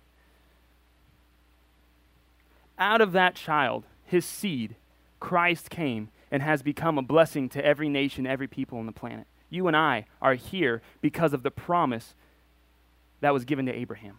Out 2.80 3.00
of 3.00 3.12
that 3.12 3.36
child, 3.36 3.84
his 4.06 4.26
seed, 4.26 4.76
Christ 5.20 5.70
came 5.70 6.10
and 6.32 6.44
has 6.44 6.62
become 6.62 6.98
a 6.98 7.02
blessing 7.02 7.50
to 7.50 7.66
every 7.66 7.90
nation, 7.90 8.28
every 8.28 8.48
people 8.48 8.80
on 8.80 8.86
the 8.86 8.92
planet. 8.92 9.28
You 9.50 9.68
and 9.68 9.78
I 9.78 10.06
are 10.22 10.36
here 10.36 10.82
because 11.02 11.34
of 11.34 11.44
the 11.44 11.52
promise 11.52 12.16
that 13.22 13.34
was 13.34 13.46
given 13.46 13.66
to 13.66 13.74
Abraham. 13.74 14.18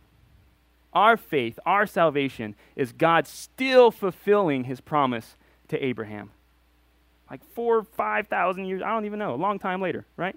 Our 0.92 1.16
faith, 1.16 1.58
our 1.66 1.86
salvation, 1.86 2.54
is 2.74 2.92
God 2.92 3.26
still 3.26 3.90
fulfilling 3.90 4.64
his 4.64 4.80
promise 4.80 5.36
to 5.68 5.84
Abraham 5.84 6.30
like 7.30 7.44
four, 7.54 7.82
five 7.82 8.26
thousand 8.26 8.64
years, 8.66 8.82
I 8.82 8.88
don't 8.88 9.04
even 9.04 9.18
know, 9.18 9.34
a 9.34 9.36
long 9.36 9.58
time 9.58 9.80
later, 9.80 10.06
right? 10.16 10.36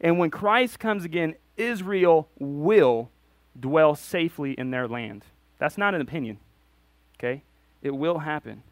And 0.00 0.18
when 0.18 0.30
Christ 0.30 0.78
comes 0.78 1.04
again, 1.04 1.34
Israel 1.56 2.28
will 2.38 3.10
dwell 3.58 3.94
safely 3.94 4.52
in 4.52 4.70
their 4.70 4.86
land. 4.86 5.24
That's 5.58 5.78
not 5.78 5.94
an 5.94 6.00
opinion, 6.00 6.38
okay? 7.18 7.42
It 7.82 7.90
will 7.92 8.18
happen. 8.18 8.62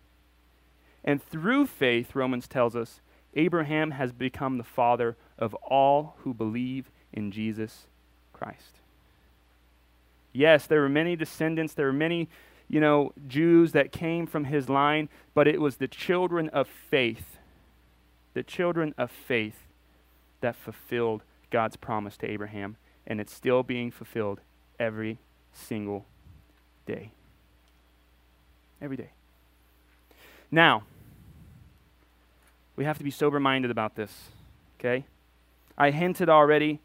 And 1.06 1.22
through 1.22 1.66
faith, 1.66 2.14
Romans 2.14 2.48
tells 2.48 2.75
us, 2.75 3.00
Abraham 3.34 3.92
has 3.92 4.12
become 4.12 4.58
the 4.58 4.64
father 4.64 5.16
of 5.38 5.54
all 5.54 6.16
who 6.25 6.34
believe 6.34 6.90
in 7.12 7.30
Jesus 7.30 7.86
Christ. 8.32 8.80
Yes, 10.32 10.66
there 10.66 10.80
were 10.80 10.88
many 10.88 11.16
descendants, 11.16 11.72
there 11.72 11.86
were 11.86 11.92
many 11.92 12.28
you 12.68 12.80
know, 12.80 13.12
Jews 13.28 13.72
that 13.72 13.92
came 13.92 14.26
from 14.26 14.44
his 14.44 14.68
line, 14.68 15.08
but 15.34 15.46
it 15.46 15.60
was 15.60 15.76
the 15.76 15.88
children 15.88 16.48
of 16.50 16.68
faith, 16.68 17.38
the 18.34 18.42
children 18.42 18.94
of 18.98 19.10
faith 19.10 19.62
that 20.40 20.56
fulfilled 20.56 21.22
God's 21.50 21.76
promise 21.76 22.16
to 22.18 22.30
Abraham, 22.30 22.76
and 23.06 23.20
it's 23.20 23.32
still 23.32 23.62
being 23.62 23.90
fulfilled 23.90 24.40
every 24.80 25.18
single 25.52 26.06
day. 26.86 27.12
Every 28.82 28.96
day. 28.96 29.10
Now, 30.50 30.82
we 32.76 32.85
have 32.85 32.99
to 32.99 33.04
be 33.04 33.11
sober 33.11 33.40
minded 33.40 33.71
about 33.71 33.97
this, 33.97 34.28
okay? 34.78 35.06
I 35.76 35.90
hinted 35.90 36.28
already 36.28 36.80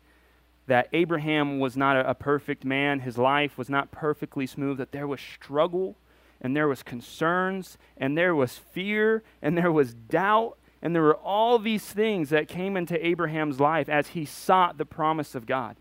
that 0.67 0.87
Abraham 0.93 1.59
was 1.59 1.75
not 1.75 1.97
a, 1.97 2.09
a, 2.11 2.15
perfect 2.15 2.63
man, 2.63 3.01
his 3.01 3.17
life 3.17 3.57
was 3.57 3.69
not 3.69 3.91
perfectly 3.91 4.47
smooth, 4.47 4.77
that 4.77 4.91
there 4.91 5.07
was 5.07 5.19
struggle 5.19 5.97
and 6.39 6.55
there 6.55 6.67
was 6.67 6.81
concerns 6.81 7.77
and 7.97 8.17
there 8.17 8.33
was 8.33 8.57
fear 8.57 9.23
and 9.41 9.57
there 9.57 9.71
was 9.71 9.93
doubt 9.93 10.57
And 10.81 10.95
there 10.95 11.03
were 11.03 11.15
all 11.15 11.59
these 11.59 11.85
things 11.85 12.29
that 12.29 12.47
came 12.47 12.75
into 12.75 13.05
Abraham's 13.05 13.59
life 13.59 13.87
as 13.87 14.09
he 14.09 14.25
sought 14.25 14.77
the 14.77 14.85
promise 14.85 15.35
of 15.35 15.45
God. 15.45 15.75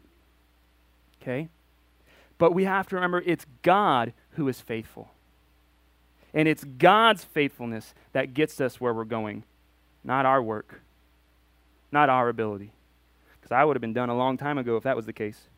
Okay? 1.22 1.48
But 2.36 2.52
we 2.52 2.64
have 2.64 2.88
to 2.88 2.96
remember 2.96 3.22
it's 3.24 3.46
God 3.62 4.12
who 4.30 4.48
is 4.48 4.60
faithful. 4.60 5.10
And 6.34 6.46
it's 6.46 6.64
God's 6.64 7.24
faithfulness 7.24 7.94
that 8.12 8.34
gets 8.34 8.60
us 8.60 8.80
where 8.80 8.92
we're 8.92 9.04
going, 9.04 9.44
not 10.04 10.26
our 10.26 10.42
work, 10.42 10.80
not 11.92 12.08
our 12.08 12.28
ability. 12.28 12.72
Because 13.40 13.52
I 13.52 13.64
would 13.64 13.76
have 13.76 13.80
been 13.80 13.92
done 13.92 14.10
a 14.10 14.16
long 14.16 14.36
time 14.36 14.58
ago 14.58 14.76
if 14.76 14.82
that 14.84 14.96
was 14.96 15.06
the 15.06 15.12
case. 15.12 15.48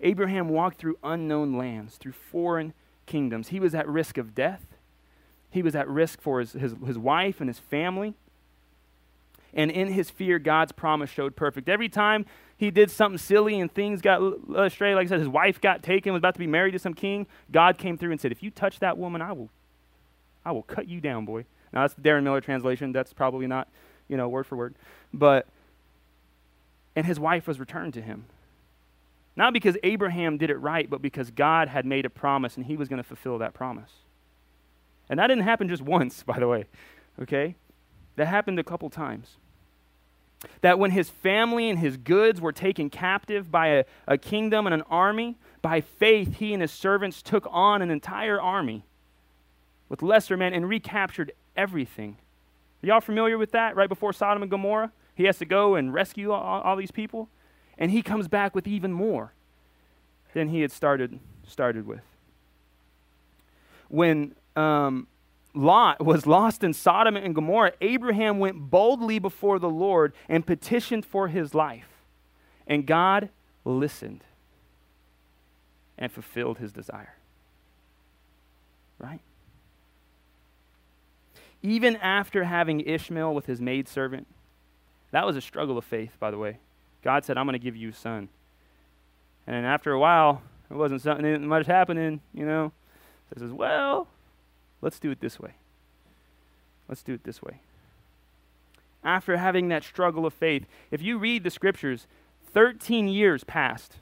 Abraham 0.00 0.48
walked 0.48 0.78
through 0.78 0.98
unknown 1.02 1.56
lands, 1.56 1.96
through 1.96 2.12
foreign 2.12 2.74
kingdoms. 3.06 3.48
He 3.48 3.60
was 3.60 3.74
at 3.74 3.88
risk 3.88 4.18
of 4.18 4.34
death, 4.34 4.66
he 5.50 5.62
was 5.62 5.74
at 5.74 5.88
risk 5.88 6.20
for 6.20 6.40
his, 6.40 6.52
his, 6.52 6.74
his 6.86 6.98
wife 6.98 7.40
and 7.40 7.48
his 7.48 7.58
family. 7.58 8.14
And 9.54 9.70
in 9.70 9.88
his 9.88 10.10
fear, 10.10 10.38
God's 10.38 10.72
promise 10.72 11.08
showed 11.08 11.34
perfect. 11.34 11.66
Every 11.66 11.88
time 11.88 12.26
he 12.58 12.70
did 12.70 12.90
something 12.90 13.16
silly 13.16 13.58
and 13.58 13.72
things 13.72 14.02
got 14.02 14.20
astray, 14.54 14.94
like 14.94 15.06
I 15.06 15.08
said, 15.08 15.20
his 15.20 15.28
wife 15.28 15.62
got 15.62 15.82
taken, 15.82 16.12
was 16.12 16.20
about 16.20 16.34
to 16.34 16.38
be 16.38 16.46
married 16.46 16.72
to 16.72 16.78
some 16.78 16.92
king, 16.92 17.26
God 17.50 17.78
came 17.78 17.96
through 17.96 18.10
and 18.10 18.20
said, 18.20 18.32
If 18.32 18.42
you 18.42 18.50
touch 18.50 18.80
that 18.80 18.98
woman, 18.98 19.22
I 19.22 19.32
will, 19.32 19.48
I 20.44 20.52
will 20.52 20.62
cut 20.62 20.88
you 20.88 21.00
down, 21.00 21.24
boy. 21.24 21.46
Now, 21.72 21.82
that's 21.82 21.94
the 21.94 22.02
Darren 22.02 22.22
Miller 22.22 22.40
translation. 22.40 22.92
That's 22.92 23.12
probably 23.12 23.46
not, 23.46 23.68
you 24.08 24.16
know, 24.16 24.28
word 24.28 24.46
for 24.46 24.56
word. 24.56 24.74
But, 25.12 25.46
and 26.94 27.06
his 27.06 27.20
wife 27.20 27.46
was 27.46 27.60
returned 27.60 27.94
to 27.94 28.02
him. 28.02 28.24
Not 29.36 29.52
because 29.52 29.76
Abraham 29.82 30.38
did 30.38 30.48
it 30.48 30.56
right, 30.56 30.88
but 30.88 31.02
because 31.02 31.30
God 31.30 31.68
had 31.68 31.84
made 31.84 32.06
a 32.06 32.10
promise 32.10 32.56
and 32.56 32.64
he 32.64 32.76
was 32.76 32.88
going 32.88 32.98
to 32.98 33.06
fulfill 33.06 33.38
that 33.38 33.52
promise. 33.52 33.90
And 35.08 35.18
that 35.18 35.26
didn't 35.26 35.44
happen 35.44 35.68
just 35.68 35.82
once, 35.82 36.22
by 36.22 36.38
the 36.38 36.48
way. 36.48 36.64
Okay? 37.20 37.54
That 38.16 38.26
happened 38.26 38.58
a 38.58 38.64
couple 38.64 38.88
times. 38.88 39.36
That 40.60 40.78
when 40.78 40.90
his 40.90 41.10
family 41.10 41.68
and 41.68 41.78
his 41.78 41.96
goods 41.96 42.40
were 42.40 42.52
taken 42.52 42.90
captive 42.90 43.50
by 43.50 43.68
a, 43.68 43.84
a 44.06 44.18
kingdom 44.18 44.66
and 44.66 44.74
an 44.74 44.82
army, 44.82 45.36
by 45.62 45.80
faith 45.80 46.36
he 46.36 46.52
and 46.52 46.62
his 46.62 46.70
servants 46.70 47.22
took 47.22 47.46
on 47.50 47.82
an 47.82 47.90
entire 47.90 48.40
army 48.40 48.84
with 49.88 50.02
lesser 50.02 50.36
men 50.36 50.52
and 50.52 50.68
recaptured 50.68 51.32
everything. 51.56 52.16
Are 52.82 52.86
y'all 52.86 53.00
familiar 53.00 53.38
with 53.38 53.52
that? 53.52 53.76
Right 53.76 53.88
before 53.88 54.12
Sodom 54.12 54.42
and 54.42 54.50
Gomorrah, 54.50 54.92
he 55.14 55.24
has 55.24 55.38
to 55.38 55.44
go 55.44 55.74
and 55.74 55.92
rescue 55.92 56.32
all, 56.32 56.62
all 56.62 56.76
these 56.76 56.90
people 56.90 57.28
and 57.78 57.90
he 57.90 58.02
comes 58.02 58.28
back 58.28 58.54
with 58.54 58.66
even 58.66 58.92
more 58.92 59.32
than 60.34 60.48
he 60.48 60.60
had 60.60 60.72
started 60.72 61.18
started 61.46 61.86
with. 61.86 62.00
When 63.88 64.34
um, 64.56 65.06
Lot 65.54 66.04
was 66.04 66.26
lost 66.26 66.64
in 66.64 66.72
Sodom 66.72 67.16
and 67.16 67.34
Gomorrah, 67.34 67.72
Abraham 67.80 68.38
went 68.38 68.70
boldly 68.70 69.18
before 69.18 69.58
the 69.58 69.68
Lord 69.68 70.12
and 70.28 70.44
petitioned 70.44 71.06
for 71.06 71.28
his 71.28 71.54
life. 71.54 71.88
And 72.66 72.84
God 72.84 73.28
listened 73.64 74.24
and 75.96 76.10
fulfilled 76.10 76.58
his 76.58 76.72
desire. 76.72 77.14
Right? 78.98 79.20
Even 81.62 81.96
after 81.96 82.44
having 82.44 82.80
Ishmael 82.80 83.34
with 83.34 83.46
his 83.46 83.60
maidservant, 83.60 84.26
that 85.10 85.26
was 85.26 85.36
a 85.36 85.40
struggle 85.40 85.78
of 85.78 85.84
faith, 85.84 86.16
by 86.18 86.30
the 86.30 86.38
way. 86.38 86.58
God 87.02 87.24
said, 87.24 87.38
I'm 87.38 87.46
going 87.46 87.54
to 87.54 87.58
give 87.58 87.76
you 87.76 87.90
a 87.90 87.94
son. 87.94 88.28
And 89.46 89.64
after 89.64 89.92
a 89.92 89.98
while, 89.98 90.42
it 90.70 90.74
wasn't 90.74 91.02
something 91.02 91.46
much 91.46 91.66
happening, 91.66 92.20
you 92.34 92.44
know. 92.44 92.72
So 93.28 93.34
he 93.34 93.40
says, 93.40 93.52
Well, 93.52 94.08
let's 94.82 94.98
do 94.98 95.10
it 95.10 95.20
this 95.20 95.38
way. 95.38 95.54
Let's 96.88 97.02
do 97.02 97.14
it 97.14 97.24
this 97.24 97.42
way. 97.42 97.60
After 99.04 99.36
having 99.36 99.68
that 99.68 99.84
struggle 99.84 100.26
of 100.26 100.34
faith, 100.34 100.66
if 100.90 101.00
you 101.00 101.18
read 101.18 101.44
the 101.44 101.50
scriptures, 101.50 102.06
13 102.52 103.08
years 103.08 103.44
passed 103.44 103.96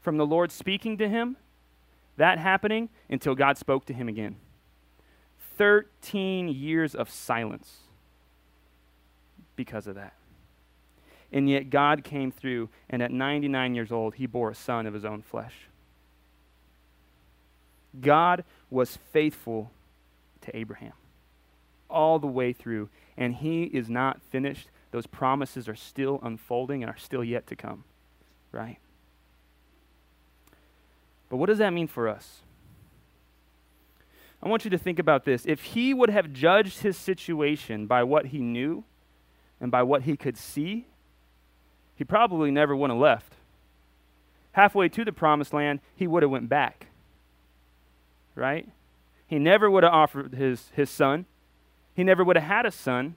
from 0.00 0.16
the 0.16 0.26
Lord 0.26 0.50
speaking 0.50 0.96
to 0.98 1.08
him, 1.08 1.36
that 2.16 2.38
happening, 2.38 2.88
until 3.08 3.34
God 3.34 3.58
spoke 3.58 3.84
to 3.86 3.94
him 3.94 4.08
again. 4.08 4.36
13 5.60 6.48
years 6.48 6.94
of 6.94 7.10
silence 7.10 7.80
because 9.56 9.86
of 9.86 9.94
that. 9.94 10.14
And 11.30 11.50
yet 11.50 11.68
God 11.68 12.02
came 12.02 12.32
through, 12.32 12.70
and 12.88 13.02
at 13.02 13.10
99 13.10 13.74
years 13.74 13.92
old, 13.92 14.14
he 14.14 14.24
bore 14.24 14.48
a 14.48 14.54
son 14.54 14.86
of 14.86 14.94
his 14.94 15.04
own 15.04 15.20
flesh. 15.20 15.52
God 18.00 18.42
was 18.70 18.96
faithful 19.12 19.70
to 20.40 20.56
Abraham 20.56 20.94
all 21.90 22.18
the 22.18 22.26
way 22.26 22.54
through, 22.54 22.88
and 23.18 23.34
he 23.34 23.64
is 23.64 23.90
not 23.90 24.22
finished. 24.30 24.70
Those 24.92 25.06
promises 25.06 25.68
are 25.68 25.76
still 25.76 26.20
unfolding 26.22 26.82
and 26.82 26.90
are 26.90 26.96
still 26.96 27.22
yet 27.22 27.46
to 27.48 27.54
come, 27.54 27.84
right? 28.50 28.78
But 31.28 31.36
what 31.36 31.50
does 31.50 31.58
that 31.58 31.74
mean 31.74 31.86
for 31.86 32.08
us? 32.08 32.40
I 34.42 34.48
want 34.48 34.64
you 34.64 34.70
to 34.70 34.78
think 34.78 34.98
about 34.98 35.24
this. 35.24 35.44
If 35.46 35.60
he 35.62 35.92
would 35.92 36.10
have 36.10 36.32
judged 36.32 36.80
his 36.80 36.96
situation 36.96 37.86
by 37.86 38.02
what 38.02 38.26
he 38.26 38.38
knew 38.38 38.84
and 39.60 39.70
by 39.70 39.82
what 39.82 40.02
he 40.02 40.16
could 40.16 40.36
see, 40.36 40.86
he 41.94 42.04
probably 42.04 42.50
never 42.50 42.74
would 42.74 42.90
have 42.90 42.98
left. 42.98 43.34
Halfway 44.52 44.88
to 44.88 45.04
the 45.04 45.12
promised 45.12 45.52
land, 45.52 45.80
he 45.94 46.06
would 46.06 46.22
have 46.22 46.30
went 46.30 46.48
back. 46.48 46.86
Right? 48.34 48.66
He 49.26 49.38
never 49.38 49.70
would 49.70 49.84
have 49.84 49.92
offered 49.92 50.34
his, 50.34 50.70
his 50.74 50.88
son. 50.88 51.26
He 51.94 52.02
never 52.02 52.24
would 52.24 52.36
have 52.36 52.46
had 52.46 52.66
a 52.66 52.70
son. 52.70 53.16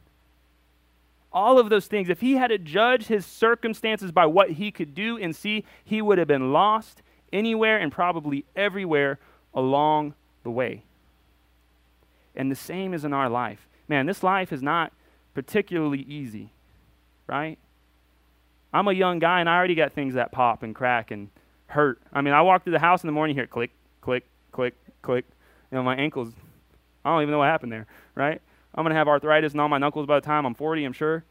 All 1.32 1.58
of 1.58 1.70
those 1.70 1.88
things, 1.88 2.10
if 2.10 2.20
he 2.22 2.34
had 2.34 2.50
to 2.50 2.58
judge 2.58 3.08
his 3.08 3.26
circumstances 3.26 4.12
by 4.12 4.26
what 4.26 4.52
he 4.52 4.72
could 4.72 4.94
do 4.94 5.18
and 5.18 5.36
see, 5.36 5.64
he 5.84 6.02
would 6.02 6.18
have 6.18 6.28
been 6.28 6.52
lost 6.52 7.02
anywhere 7.32 7.80
and 7.80 7.92
probably 7.92 8.46
everywhere 8.56 9.18
along 9.54 10.14
the 10.44 10.52
way. 10.52 10.84
And 12.36 12.52
the 12.52 12.56
same 12.56 12.94
is 12.94 13.06
in 13.06 13.14
our 13.14 13.30
life. 13.30 13.68
Man, 13.88 14.06
this 14.06 14.24
life 14.24 14.52
is 14.52 14.62
not 14.62 14.92
particularly 15.34 16.02
easy, 16.02 16.52
right? 17.28 17.58
I'm 18.74 18.88
a 18.88 18.94
young 18.94 19.20
guy 19.20 19.40
and 19.40 19.50
I 19.50 19.56
already 19.56 19.76
got 19.76 19.94
things 19.94 20.16
that 20.16 20.32
pop 20.32 20.64
and 20.64 20.74
crack 20.74 21.12
and 21.12 21.30
hurt. 21.68 22.02
I 22.12 22.22
mean, 22.22 22.34
I 22.34 22.42
walk 22.42 22.64
through 22.64 22.74
the 22.74 22.80
house 22.80 23.04
in 23.04 23.08
the 23.08 23.14
morning, 23.14 23.36
here 23.36 23.48
click, 23.48 23.72
click, 24.02 24.26
click, 24.52 24.74
click. 25.02 25.26
You 25.72 25.78
know, 25.78 25.84
my 25.84 25.96
ankles, 25.96 26.34
I 27.06 27.12
don't 27.12 27.22
even 27.22 27.32
know 27.32 27.40
what 27.40 27.48
happened 27.48 27.72
there, 27.72 27.88
right? 28.16 28.42
I'm 28.74 28.84
going 28.84 28.92
to 28.92 28.98
have 28.98 29.08
arthritis 29.08 29.54
in 29.54 29.60
all 29.60 29.70
my 29.70 29.78
knuckles 29.78 30.08
by 30.08 30.20
the 30.20 30.26
time 30.26 30.46
I'm 30.46 30.56
40, 30.56 30.86
I'm 30.86 30.94
sure. 30.94 31.24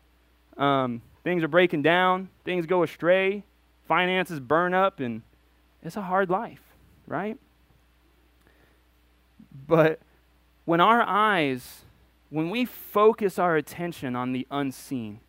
Um, 0.56 1.02
things 1.24 1.42
are 1.42 1.48
breaking 1.48 1.82
down, 1.82 2.28
things 2.44 2.66
go 2.66 2.82
astray, 2.82 3.44
finances 3.88 4.38
burn 4.38 4.74
up, 4.74 5.00
and 5.00 5.22
it's 5.82 5.96
a 5.96 6.02
hard 6.02 6.30
life, 6.30 6.60
right? 7.06 7.38
But 9.66 10.00
when 10.64 10.81
our 10.81 11.03
eyes, 11.03 11.83
when 12.31 12.51
we 12.51 12.64
focus 12.64 13.38
our 13.38 13.57
attention 13.57 14.14
on 14.14 14.33
the 14.33 14.46
unseen, 14.51 15.20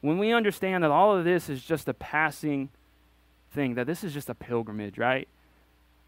when 0.00 0.18
we 0.18 0.32
understand 0.32 0.84
that 0.84 0.90
all 0.90 1.16
of 1.16 1.24
this 1.24 1.48
is 1.48 1.62
just 1.62 1.88
a 1.88 1.94
passing 1.94 2.68
thing, 3.52 3.74
that 3.74 3.86
this 3.86 4.04
is 4.04 4.12
just 4.12 4.28
a 4.28 4.34
pilgrimage, 4.34 4.98
right? 4.98 5.26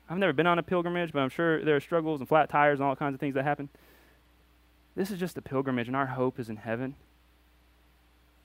I've 0.08 0.18
never 0.18 0.32
been 0.32 0.46
on 0.46 0.58
a 0.58 0.62
pilgrimage, 0.62 1.12
but 1.12 1.20
I'm 1.20 1.30
sure 1.30 1.64
there 1.64 1.76
are 1.76 1.80
struggles 1.80 2.20
and 2.20 2.28
flat 2.28 2.48
tires 2.48 2.78
and 2.78 2.86
all 2.86 2.94
kinds 2.94 3.14
of 3.14 3.20
things 3.20 3.34
that 3.34 3.44
happen. 3.44 3.68
This 4.94 5.10
is 5.10 5.18
just 5.18 5.36
a 5.36 5.42
pilgrimage, 5.42 5.88
and 5.88 5.96
our 5.96 6.06
hope 6.06 6.38
is 6.38 6.48
in 6.48 6.56
heaven. 6.56 6.94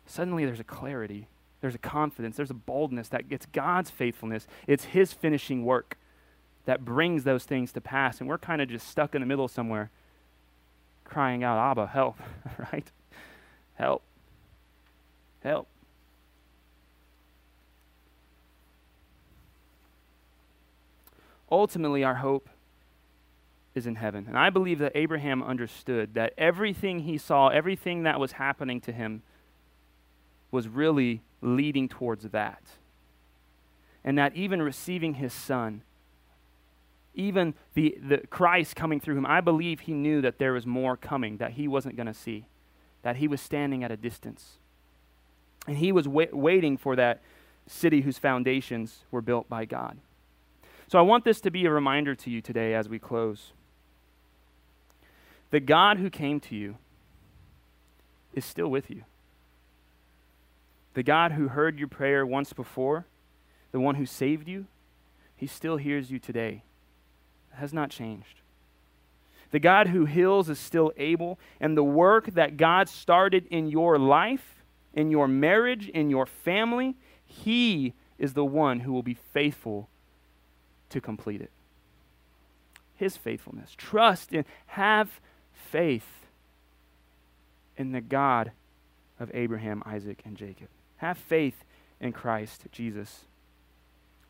Suddenly, 0.06 0.46
there's 0.46 0.60
a 0.60 0.66
clarity, 0.66 1.28
there's 1.62 1.76
a 1.76 1.80
confidence, 1.80 2.36
there's 2.36 2.50
a 2.50 2.56
boldness 2.56 3.10
that 3.10 3.30
gets 3.30 3.46
God's 3.46 3.90
faithfulness. 3.90 4.48
It's 4.68 4.86
His 4.86 5.14
finishing 5.14 5.64
work 5.64 5.98
that 6.66 6.86
brings 6.86 7.24
those 7.24 7.44
things 7.44 7.72
to 7.74 7.82
pass. 7.82 8.20
And 8.20 8.30
we're 8.30 8.38
kind 8.38 8.62
of 8.62 8.70
just 8.70 8.88
stuck 8.88 9.16
in 9.16 9.22
the 9.22 9.28
middle 9.28 9.48
somewhere, 9.48 9.90
crying 11.04 11.44
out, 11.44 11.58
Abba, 11.58 11.88
help, 11.88 12.18
right? 12.72 12.90
Help. 13.76 14.04
Help. 15.44 15.68
Ultimately, 21.52 22.04
our 22.04 22.16
hope 22.16 22.48
is 23.76 23.88
in 23.88 23.96
heaven. 23.96 24.26
And 24.28 24.38
I 24.38 24.50
believe 24.50 24.80
that 24.80 24.94
Abraham 24.96 25.44
understood 25.44 26.14
that 26.14 26.34
everything 26.38 27.02
he 27.02 27.18
saw, 27.18 27.50
everything 27.50 28.04
that 28.04 28.20
was 28.20 28.34
happening 28.34 28.80
to 28.82 28.92
him, 28.92 29.24
was 30.50 30.68
really 30.68 31.22
leading 31.42 31.88
towards 31.88 32.26
that. 32.30 32.62
And 34.04 34.18
that 34.18 34.36
even 34.36 34.62
receiving 34.62 35.16
his 35.16 35.34
son, 35.34 35.84
even 37.14 37.54
the, 37.74 37.98
the 38.02 38.20
Christ 38.30 38.76
coming 38.76 39.00
through 39.00 39.18
him, 39.18 39.26
I 39.26 39.42
believe 39.42 39.82
he 39.82 39.94
knew 39.94 40.22
that 40.22 40.38
there 40.38 40.54
was 40.54 40.66
more 40.66 40.96
coming 40.96 41.38
that 41.38 41.52
he 41.52 41.68
wasn't 41.68 41.96
going 41.96 42.08
to 42.08 42.14
see, 42.14 42.46
that 43.04 43.18
he 43.18 43.28
was 43.28 43.42
standing 43.42 43.84
at 43.84 43.92
a 43.92 43.98
distance. 43.98 44.58
And 45.68 45.78
he 45.78 45.92
was 45.92 46.08
wa- 46.08 46.26
waiting 46.32 46.78
for 46.78 46.96
that 46.96 47.22
city 47.68 48.02
whose 48.02 48.18
foundations 48.18 49.04
were 49.12 49.22
built 49.22 49.50
by 49.50 49.66
God. 49.66 49.98
So 50.88 51.00
I 51.00 51.04
want 51.04 51.24
this 51.24 51.42
to 51.42 51.52
be 51.52 51.66
a 51.66 51.72
reminder 51.72 52.16
to 52.16 52.30
you 52.30 52.42
today 52.42 52.74
as 52.74 52.90
we 52.90 53.00
close. 53.00 53.54
The 55.52 55.60
God 55.60 55.98
who 55.98 56.10
came 56.10 56.40
to 56.42 56.56
you 56.56 56.78
is 58.34 58.46
still 58.46 58.70
with 58.70 58.90
you. 58.90 59.04
The 60.94 61.04
God 61.04 61.34
who 61.34 61.50
heard 61.50 61.80
your 61.80 61.88
prayer 61.88 62.26
once 62.26 62.52
before, 62.52 63.06
the 63.72 63.80
one 63.80 63.96
who 63.96 64.06
saved 64.06 64.48
you, 64.48 64.66
he 65.36 65.48
still 65.48 65.78
hears 65.78 66.12
you 66.12 66.20
today. 66.20 66.64
Has 67.56 67.74
not 67.74 67.90
changed. 67.90 68.42
The 69.52 69.60
God 69.60 69.88
who 69.88 70.06
heals 70.06 70.50
is 70.50 70.60
still 70.60 70.92
able, 70.98 71.38
and 71.60 71.76
the 71.76 71.84
work 71.84 72.28
that 72.34 72.58
God 72.58 72.88
started 72.88 73.46
in 73.48 73.68
your 73.68 74.00
life, 74.00 74.64
in 74.94 75.12
your 75.12 75.28
marriage, 75.28 75.90
in 75.90 76.10
your 76.10 76.26
family, 76.26 76.96
he 77.26 77.94
is 78.18 78.34
the 78.34 78.46
one 78.46 78.82
who 78.82 78.94
will 78.94 79.04
be 79.04 79.14
faithful 79.14 79.90
to 80.90 81.02
complete 81.02 81.42
it. 81.42 81.52
His 82.96 83.18
faithfulness. 83.18 83.74
Trust 83.78 84.32
in, 84.32 84.46
have 84.68 85.20
faith 85.54 86.28
in 87.78 87.92
the 87.92 88.02
God 88.02 88.52
of 89.20 89.32
Abraham, 89.34 89.82
Isaac, 89.86 90.22
and 90.24 90.38
Jacob. 90.38 90.68
Have 90.98 91.18
faith 91.18 91.64
in 92.00 92.12
Christ 92.12 92.66
Jesus. 92.72 93.26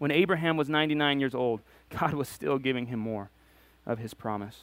When 0.01 0.09
Abraham 0.09 0.57
was 0.57 0.67
99 0.67 1.19
years 1.19 1.35
old, 1.35 1.61
God 1.91 2.15
was 2.15 2.27
still 2.27 2.57
giving 2.57 2.87
him 2.87 2.97
more 2.97 3.29
of 3.85 3.99
his 3.99 4.15
promise. 4.15 4.61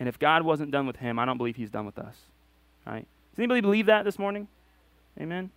And 0.00 0.08
if 0.08 0.18
God 0.18 0.44
wasn't 0.44 0.70
done 0.70 0.86
with 0.86 0.96
him, 0.96 1.18
I 1.18 1.26
don't 1.26 1.36
believe 1.36 1.56
he's 1.56 1.68
done 1.68 1.84
with 1.84 1.98
us. 1.98 2.16
Right? 2.86 3.06
Does 3.32 3.38
anybody 3.38 3.60
believe 3.60 3.84
that 3.84 4.06
this 4.06 4.18
morning? 4.18 4.48
Amen. 5.20 5.50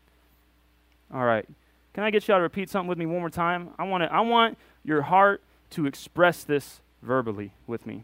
All 1.14 1.24
right. 1.24 1.48
Can 1.94 2.04
I 2.04 2.12
get 2.12 2.28
y'all 2.28 2.40
to 2.40 2.42
repeat 2.42 2.70
something 2.70 2.90
with 2.90 2.98
me 2.98 3.06
one 3.06 3.22
more 3.22 3.30
time? 3.30 3.70
I 3.80 3.86
want 3.86 4.04
I 4.04 4.20
want 4.20 4.58
your 4.84 5.04
heart 5.04 5.42
to 5.70 5.86
express 5.86 6.44
this 6.44 6.82
verbally 7.02 7.54
with 7.68 7.86
me. 7.86 8.04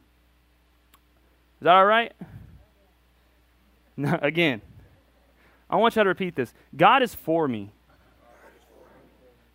Is 1.60 1.64
that 1.64 1.76
all 1.76 1.86
right? 1.86 2.14
No, 3.98 4.18
again. 4.22 4.62
I 5.70 5.76
want 5.76 5.98
y'all 5.98 6.06
to 6.06 6.10
repeat 6.10 6.38
this. 6.38 6.54
God 6.74 7.04
is 7.04 7.14
for 7.14 7.50
me. 7.50 7.72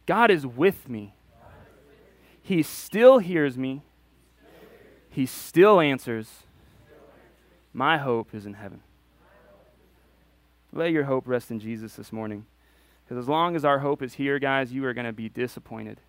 God 0.07 0.31
is 0.31 0.47
with 0.47 0.89
me. 0.89 1.15
He 2.41 2.63
still 2.63 3.19
hears 3.19 3.59
me. 3.59 3.83
He 5.11 5.27
still 5.27 5.81
answers. 5.81 6.45
My 7.73 7.99
hope 7.99 8.35
is 8.35 8.47
in 8.47 8.55
heaven. 8.55 8.83
Let 10.73 10.93
your 10.93 11.05
hope 11.05 11.27
rest 11.27 11.51
in 11.51 11.59
Jesus 11.59 11.95
this 11.95 12.13
morning. 12.13 12.47
Because 13.05 13.23
as 13.23 13.29
long 13.29 13.57
as 13.57 13.65
our 13.65 13.81
hope 13.81 14.03
is 14.03 14.15
here, 14.15 14.39
guys, 14.39 14.73
you 14.73 14.85
are 14.85 14.95
going 14.95 15.07
to 15.07 15.13
be 15.13 15.29
disappointed. 15.29 16.01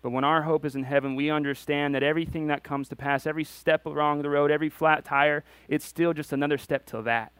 But 0.00 0.10
when 0.10 0.24
our 0.24 0.42
hope 0.42 0.64
is 0.64 0.76
in 0.76 0.84
heaven, 0.84 1.16
we 1.16 1.30
understand 1.30 1.94
that 1.94 2.02
everything 2.02 2.46
that 2.46 2.62
comes 2.62 2.88
to 2.88 2.96
pass, 2.96 3.26
every 3.26 3.44
step 3.44 3.84
along 3.84 4.22
the 4.22 4.30
road, 4.30 4.50
every 4.50 4.68
flat 4.68 5.04
tire, 5.04 5.42
it's 5.68 5.84
still 5.84 6.12
just 6.12 6.32
another 6.32 6.58
step 6.58 6.86
to 6.86 7.02
that. 7.02 7.32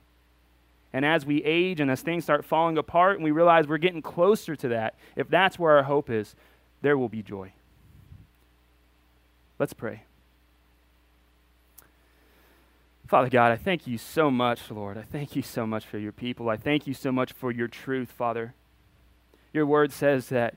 And 0.93 1.05
as 1.05 1.27
we 1.27 1.43
age 1.45 1.81
and 1.81 1.91
as 1.91 2.01
things 2.01 2.25
start 2.25 2.45
falling 2.45 2.79
apart 2.79 3.17
and 3.17 3.25
we 3.25 3.31
realize 3.31 3.67
we're 3.67 3.79
getting 3.79 4.03
closer 4.03 4.57
to 4.57 4.69
that, 4.69 4.95
if 5.17 5.29
that's 5.29 5.59
where 5.59 5.77
our 5.77 5.83
hope 5.83 6.09
is, 6.09 6.35
there 6.81 6.97
will 6.97 7.09
be 7.09 7.23
joy. 7.23 7.53
Let's 9.59 9.73
pray. 9.73 10.05
Father 13.07 13.31
God, 13.31 13.53
I 13.53 13.57
thank 13.57 13.87
you 13.87 13.97
so 13.99 14.31
much, 14.31 14.71
Lord. 14.71 14.99
I 14.99 15.03
thank 15.03 15.35
you 15.35 15.43
so 15.43 15.67
much 15.67 15.87
for 15.87 15.99
your 15.99 16.13
people. 16.13 16.51
I 16.51 16.57
thank 16.57 16.87
you 16.87 16.95
so 16.95 17.11
much 17.11 17.33
for 17.33 17.51
your 17.51 17.69
truth, 17.69 18.13
Father. 18.13 18.55
Your 19.53 19.65
word 19.65 19.93
says 19.93 20.29
that, 20.29 20.57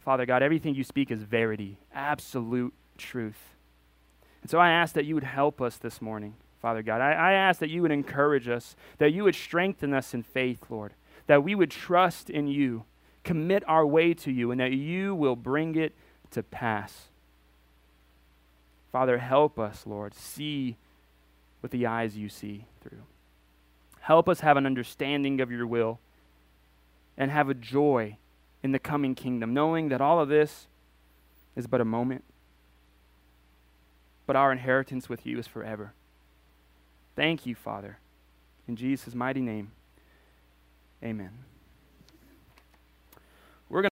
Father 0.00 0.24
God, 0.24 0.42
everything 0.42 0.74
you 0.74 0.84
speak 0.84 1.10
is 1.10 1.22
verity, 1.22 1.78
absolute 1.94 2.72
truth. 2.96 3.54
And 4.40 4.50
so 4.50 4.58
I 4.58 4.70
ask 4.70 4.94
that 4.94 5.04
you 5.04 5.14
would 5.14 5.24
help 5.24 5.60
us 5.60 5.76
this 5.76 6.00
morning. 6.00 6.34
Father 6.60 6.82
God. 6.82 7.00
I, 7.00 7.12
I 7.12 7.32
ask 7.32 7.60
that 7.60 7.70
you 7.70 7.82
would 7.82 7.92
encourage 7.92 8.48
us, 8.48 8.74
that 8.98 9.12
you 9.12 9.24
would 9.24 9.34
strengthen 9.34 9.94
us 9.94 10.14
in 10.14 10.22
faith, 10.22 10.64
Lord, 10.68 10.94
that 11.26 11.44
we 11.44 11.54
would 11.54 11.70
trust 11.70 12.30
in 12.30 12.48
you, 12.48 12.84
commit 13.22 13.62
our 13.68 13.86
way 13.86 14.14
to 14.14 14.32
you, 14.32 14.50
and 14.50 14.60
that 14.60 14.72
you 14.72 15.14
will 15.14 15.36
bring 15.36 15.76
it 15.76 15.94
to 16.30 16.42
pass. 16.42 17.08
Father, 18.90 19.18
help 19.18 19.58
us, 19.58 19.86
Lord, 19.86 20.14
see 20.14 20.76
with 21.62 21.70
the 21.70 21.86
eyes 21.86 22.16
you 22.16 22.28
see 22.28 22.66
through. 22.80 23.02
Help 24.00 24.28
us 24.28 24.40
have 24.40 24.56
an 24.56 24.66
understanding 24.66 25.40
of 25.40 25.50
your 25.50 25.66
will 25.66 26.00
and 27.16 27.30
have 27.30 27.48
a 27.48 27.54
joy 27.54 28.16
in 28.62 28.72
the 28.72 28.78
coming 28.78 29.14
kingdom, 29.14 29.52
knowing 29.52 29.88
that 29.90 30.00
all 30.00 30.18
of 30.20 30.28
this 30.28 30.66
is 31.54 31.66
but 31.66 31.80
a 31.80 31.84
moment, 31.84 32.24
but 34.26 34.36
our 34.36 34.50
inheritance 34.50 35.08
with 35.08 35.26
you 35.26 35.38
is 35.38 35.46
forever. 35.46 35.92
Thank 37.18 37.46
you, 37.46 37.56
Father. 37.56 37.98
In 38.68 38.76
Jesus' 38.76 39.12
mighty 39.12 39.40
name, 39.40 39.72
amen. 41.02 41.47